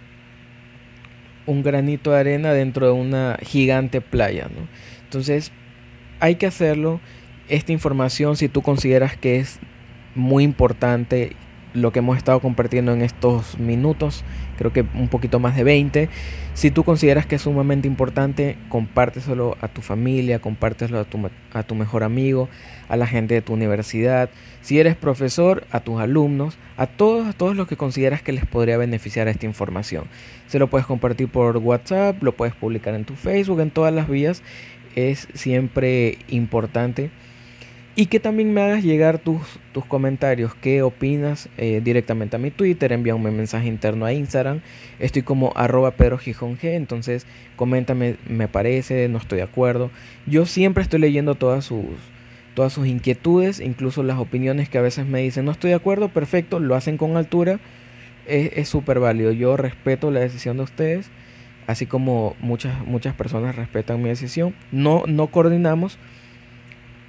un 1.45 1.63
granito 1.63 2.11
de 2.11 2.19
arena 2.19 2.53
dentro 2.53 2.85
de 2.85 2.91
una 2.91 3.37
gigante 3.41 4.01
playa. 4.01 4.49
¿no? 4.53 4.67
Entonces 5.05 5.51
hay 6.19 6.35
que 6.35 6.45
hacerlo. 6.45 6.99
Esta 7.49 7.71
información, 7.71 8.37
si 8.37 8.47
tú 8.47 8.61
consideras 8.61 9.17
que 9.17 9.39
es 9.39 9.59
muy 10.15 10.43
importante 10.43 11.35
lo 11.73 11.91
que 11.91 11.99
hemos 11.99 12.17
estado 12.17 12.39
compartiendo 12.39 12.93
en 12.93 13.01
estos 13.01 13.57
minutos, 13.57 14.23
creo 14.57 14.71
que 14.71 14.85
un 14.93 15.07
poquito 15.07 15.39
más 15.39 15.55
de 15.55 15.63
20. 15.63 16.09
Si 16.53 16.69
tú 16.69 16.83
consideras 16.83 17.25
que 17.25 17.35
es 17.35 17.41
sumamente 17.41 17.87
importante, 17.87 18.57
compárteselo 18.69 19.57
a 19.59 19.67
tu 19.67 19.81
familia, 19.81 20.39
compárteselo 20.39 20.99
a 20.99 21.05
tu, 21.05 21.19
a 21.51 21.63
tu 21.63 21.75
mejor 21.75 22.03
amigo, 22.03 22.47
a 22.89 22.95
la 22.95 23.07
gente 23.07 23.33
de 23.33 23.41
tu 23.41 23.53
universidad. 23.53 24.29
Si 24.61 24.79
eres 24.79 24.95
profesor, 24.95 25.65
a 25.71 25.79
tus 25.79 25.99
alumnos, 25.99 26.57
a 26.77 26.85
todos, 26.85 27.27
a 27.27 27.33
todos 27.33 27.55
los 27.55 27.67
que 27.67 27.75
consideras 27.75 28.21
que 28.21 28.33
les 28.33 28.45
podría 28.45 28.77
beneficiar 28.77 29.27
esta 29.27 29.45
información. 29.45 30.05
Se 30.47 30.59
lo 30.59 30.69
puedes 30.69 30.85
compartir 30.85 31.27
por 31.27 31.57
WhatsApp, 31.57 32.21
lo 32.21 32.33
puedes 32.33 32.53
publicar 32.53 32.93
en 32.93 33.05
tu 33.05 33.15
Facebook, 33.15 33.61
en 33.61 33.71
todas 33.71 33.93
las 33.93 34.07
vías. 34.07 34.43
Es 34.95 35.27
siempre 35.33 36.19
importante 36.27 37.09
y 37.95 38.07
que 38.07 38.19
también 38.19 38.53
me 38.53 38.61
hagas 38.61 38.83
llegar 38.83 39.19
tus, 39.19 39.41
tus 39.71 39.85
comentarios, 39.85 40.55
qué 40.55 40.81
opinas 40.81 41.47
eh, 41.57 41.79
directamente 41.83 42.35
a 42.35 42.39
mi 42.39 42.49
Twitter, 42.49 42.91
envíame 42.91 43.29
un 43.29 43.37
mensaje 43.37 43.67
interno 43.67 44.05
a 44.05 44.13
Instagram, 44.13 44.61
estoy 44.99 45.21
como 45.21 45.53
arroba 45.55 45.91
Pedro 45.91 46.17
Gijón 46.17 46.57
G, 46.57 46.69
entonces 46.71 47.27
coméntame, 47.55 48.15
me 48.27 48.47
parece, 48.47 49.07
no 49.09 49.19
estoy 49.19 49.37
de 49.37 49.43
acuerdo. 49.43 49.91
Yo 50.25 50.47
siempre 50.47 50.81
estoy 50.81 50.99
leyendo 50.99 51.35
todas 51.35 51.65
sus, 51.65 51.85
todas 52.55 52.73
sus 52.73 52.87
inquietudes, 52.87 53.59
incluso 53.59 54.01
las 54.01 54.17
opiniones 54.17 54.69
que 54.69 54.79
a 54.79 54.81
veces 54.81 55.05
me 55.05 55.21
dicen, 55.21 55.45
no 55.45 55.51
estoy 55.51 55.69
de 55.69 55.75
acuerdo, 55.75 56.09
perfecto, 56.09 56.59
lo 56.59 56.73
hacen 56.73 56.97
con 56.97 57.15
altura, 57.15 57.59
es 58.25 58.69
súper 58.69 58.99
válido, 58.99 59.33
yo 59.33 59.55
respeto 59.55 60.09
la 60.09 60.21
decisión 60.21 60.57
de 60.57 60.63
ustedes, 60.63 61.11
así 61.67 61.85
como 61.85 62.35
muchas, 62.39 62.85
muchas 62.87 63.13
personas 63.13 63.55
respetan 63.55 64.01
mi 64.01 64.09
decisión, 64.09 64.55
no, 64.71 65.03
no 65.05 65.27
coordinamos, 65.27 65.99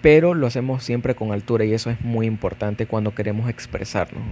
pero 0.04 0.34
lo 0.34 0.46
hacemos 0.46 0.84
siempre 0.84 1.14
con 1.14 1.32
altura 1.32 1.64
y 1.64 1.72
eso 1.72 1.88
es 1.88 1.98
muy 2.02 2.26
importante 2.26 2.84
cuando 2.84 3.14
queremos 3.14 3.48
expresarnos. 3.48 4.22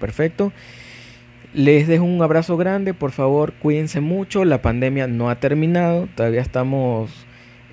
Perfecto. 0.00 0.52
Les 1.54 1.86
dejo 1.86 2.02
un 2.02 2.20
abrazo 2.20 2.56
grande, 2.56 2.94
por 2.94 3.12
favor 3.12 3.52
cuídense 3.52 4.00
mucho, 4.00 4.44
la 4.44 4.60
pandemia 4.60 5.06
no 5.06 5.30
ha 5.30 5.38
terminado, 5.38 6.08
todavía 6.16 6.40
estamos 6.40 7.12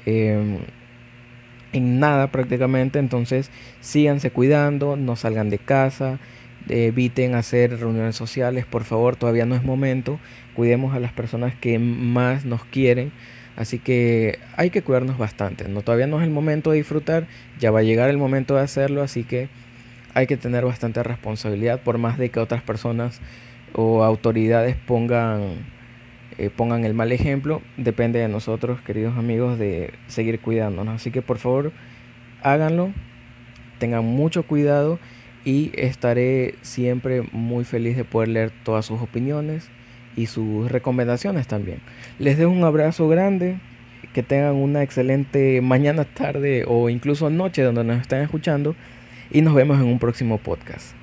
em, 0.05 0.59
en 1.73 1.99
nada 1.99 2.27
prácticamente, 2.27 2.99
entonces 2.99 3.49
síganse 3.79 4.29
cuidando, 4.29 4.95
no 4.95 5.15
salgan 5.15 5.49
de 5.49 5.57
casa, 5.57 6.19
eviten 6.69 7.33
hacer 7.33 7.79
reuniones 7.79 8.15
sociales, 8.15 8.67
por 8.67 8.83
favor, 8.83 9.15
todavía 9.15 9.47
no 9.47 9.55
es 9.55 9.63
momento, 9.63 10.19
cuidemos 10.53 10.93
a 10.93 10.99
las 10.99 11.11
personas 11.11 11.55
que 11.55 11.79
más 11.79 12.45
nos 12.45 12.65
quieren 12.65 13.11
Así 13.57 13.79
que 13.79 14.37
hay 14.55 14.69
que 14.69 14.83
cuidarnos 14.83 15.17
bastante. 15.17 15.67
No, 15.67 15.81
todavía 15.81 16.05
no 16.05 16.19
es 16.19 16.23
el 16.23 16.29
momento 16.29 16.71
de 16.71 16.77
disfrutar, 16.77 17.27
ya 17.59 17.71
va 17.71 17.79
a 17.79 17.83
llegar 17.83 18.09
el 18.09 18.17
momento 18.17 18.55
de 18.55 18.61
hacerlo, 18.61 19.01
así 19.01 19.23
que 19.23 19.49
hay 20.13 20.27
que 20.27 20.37
tener 20.37 20.63
bastante 20.63 21.01
responsabilidad 21.03 21.81
por 21.81 21.97
más 21.97 22.19
de 22.19 22.29
que 22.29 22.39
otras 22.39 22.61
personas 22.61 23.19
o 23.73 24.03
autoridades 24.03 24.75
pongan, 24.75 25.65
eh, 26.37 26.51
pongan 26.55 26.85
el 26.85 26.93
mal 26.93 27.11
ejemplo. 27.11 27.63
Depende 27.77 28.19
de 28.19 28.27
nosotros, 28.27 28.79
queridos 28.81 29.17
amigos, 29.17 29.57
de 29.57 29.91
seguir 30.07 30.39
cuidándonos. 30.39 30.95
Así 30.95 31.09
que 31.09 31.23
por 31.23 31.39
favor, 31.39 31.71
háganlo, 32.43 32.91
tengan 33.79 34.05
mucho 34.05 34.43
cuidado 34.43 34.99
y 35.45 35.71
estaré 35.75 36.55
siempre 36.61 37.23
muy 37.31 37.63
feliz 37.63 37.97
de 37.97 38.03
poder 38.03 38.29
leer 38.29 38.51
todas 38.63 38.85
sus 38.85 39.01
opiniones 39.01 39.69
y 40.15 40.25
sus 40.25 40.71
recomendaciones 40.71 41.47
también. 41.47 41.79
Les 42.19 42.35
dejo 42.35 42.49
un 42.49 42.63
abrazo 42.63 43.07
grande, 43.07 43.59
que 44.13 44.23
tengan 44.23 44.55
una 44.55 44.81
excelente 44.81 45.61
mañana, 45.61 46.03
tarde 46.03 46.65
o 46.67 46.89
incluso 46.89 47.29
noche 47.29 47.61
donde 47.61 47.83
nos 47.83 48.01
estén 48.01 48.21
escuchando 48.21 48.75
y 49.29 49.41
nos 49.41 49.53
vemos 49.53 49.79
en 49.79 49.85
un 49.85 49.99
próximo 49.99 50.39
podcast. 50.39 50.95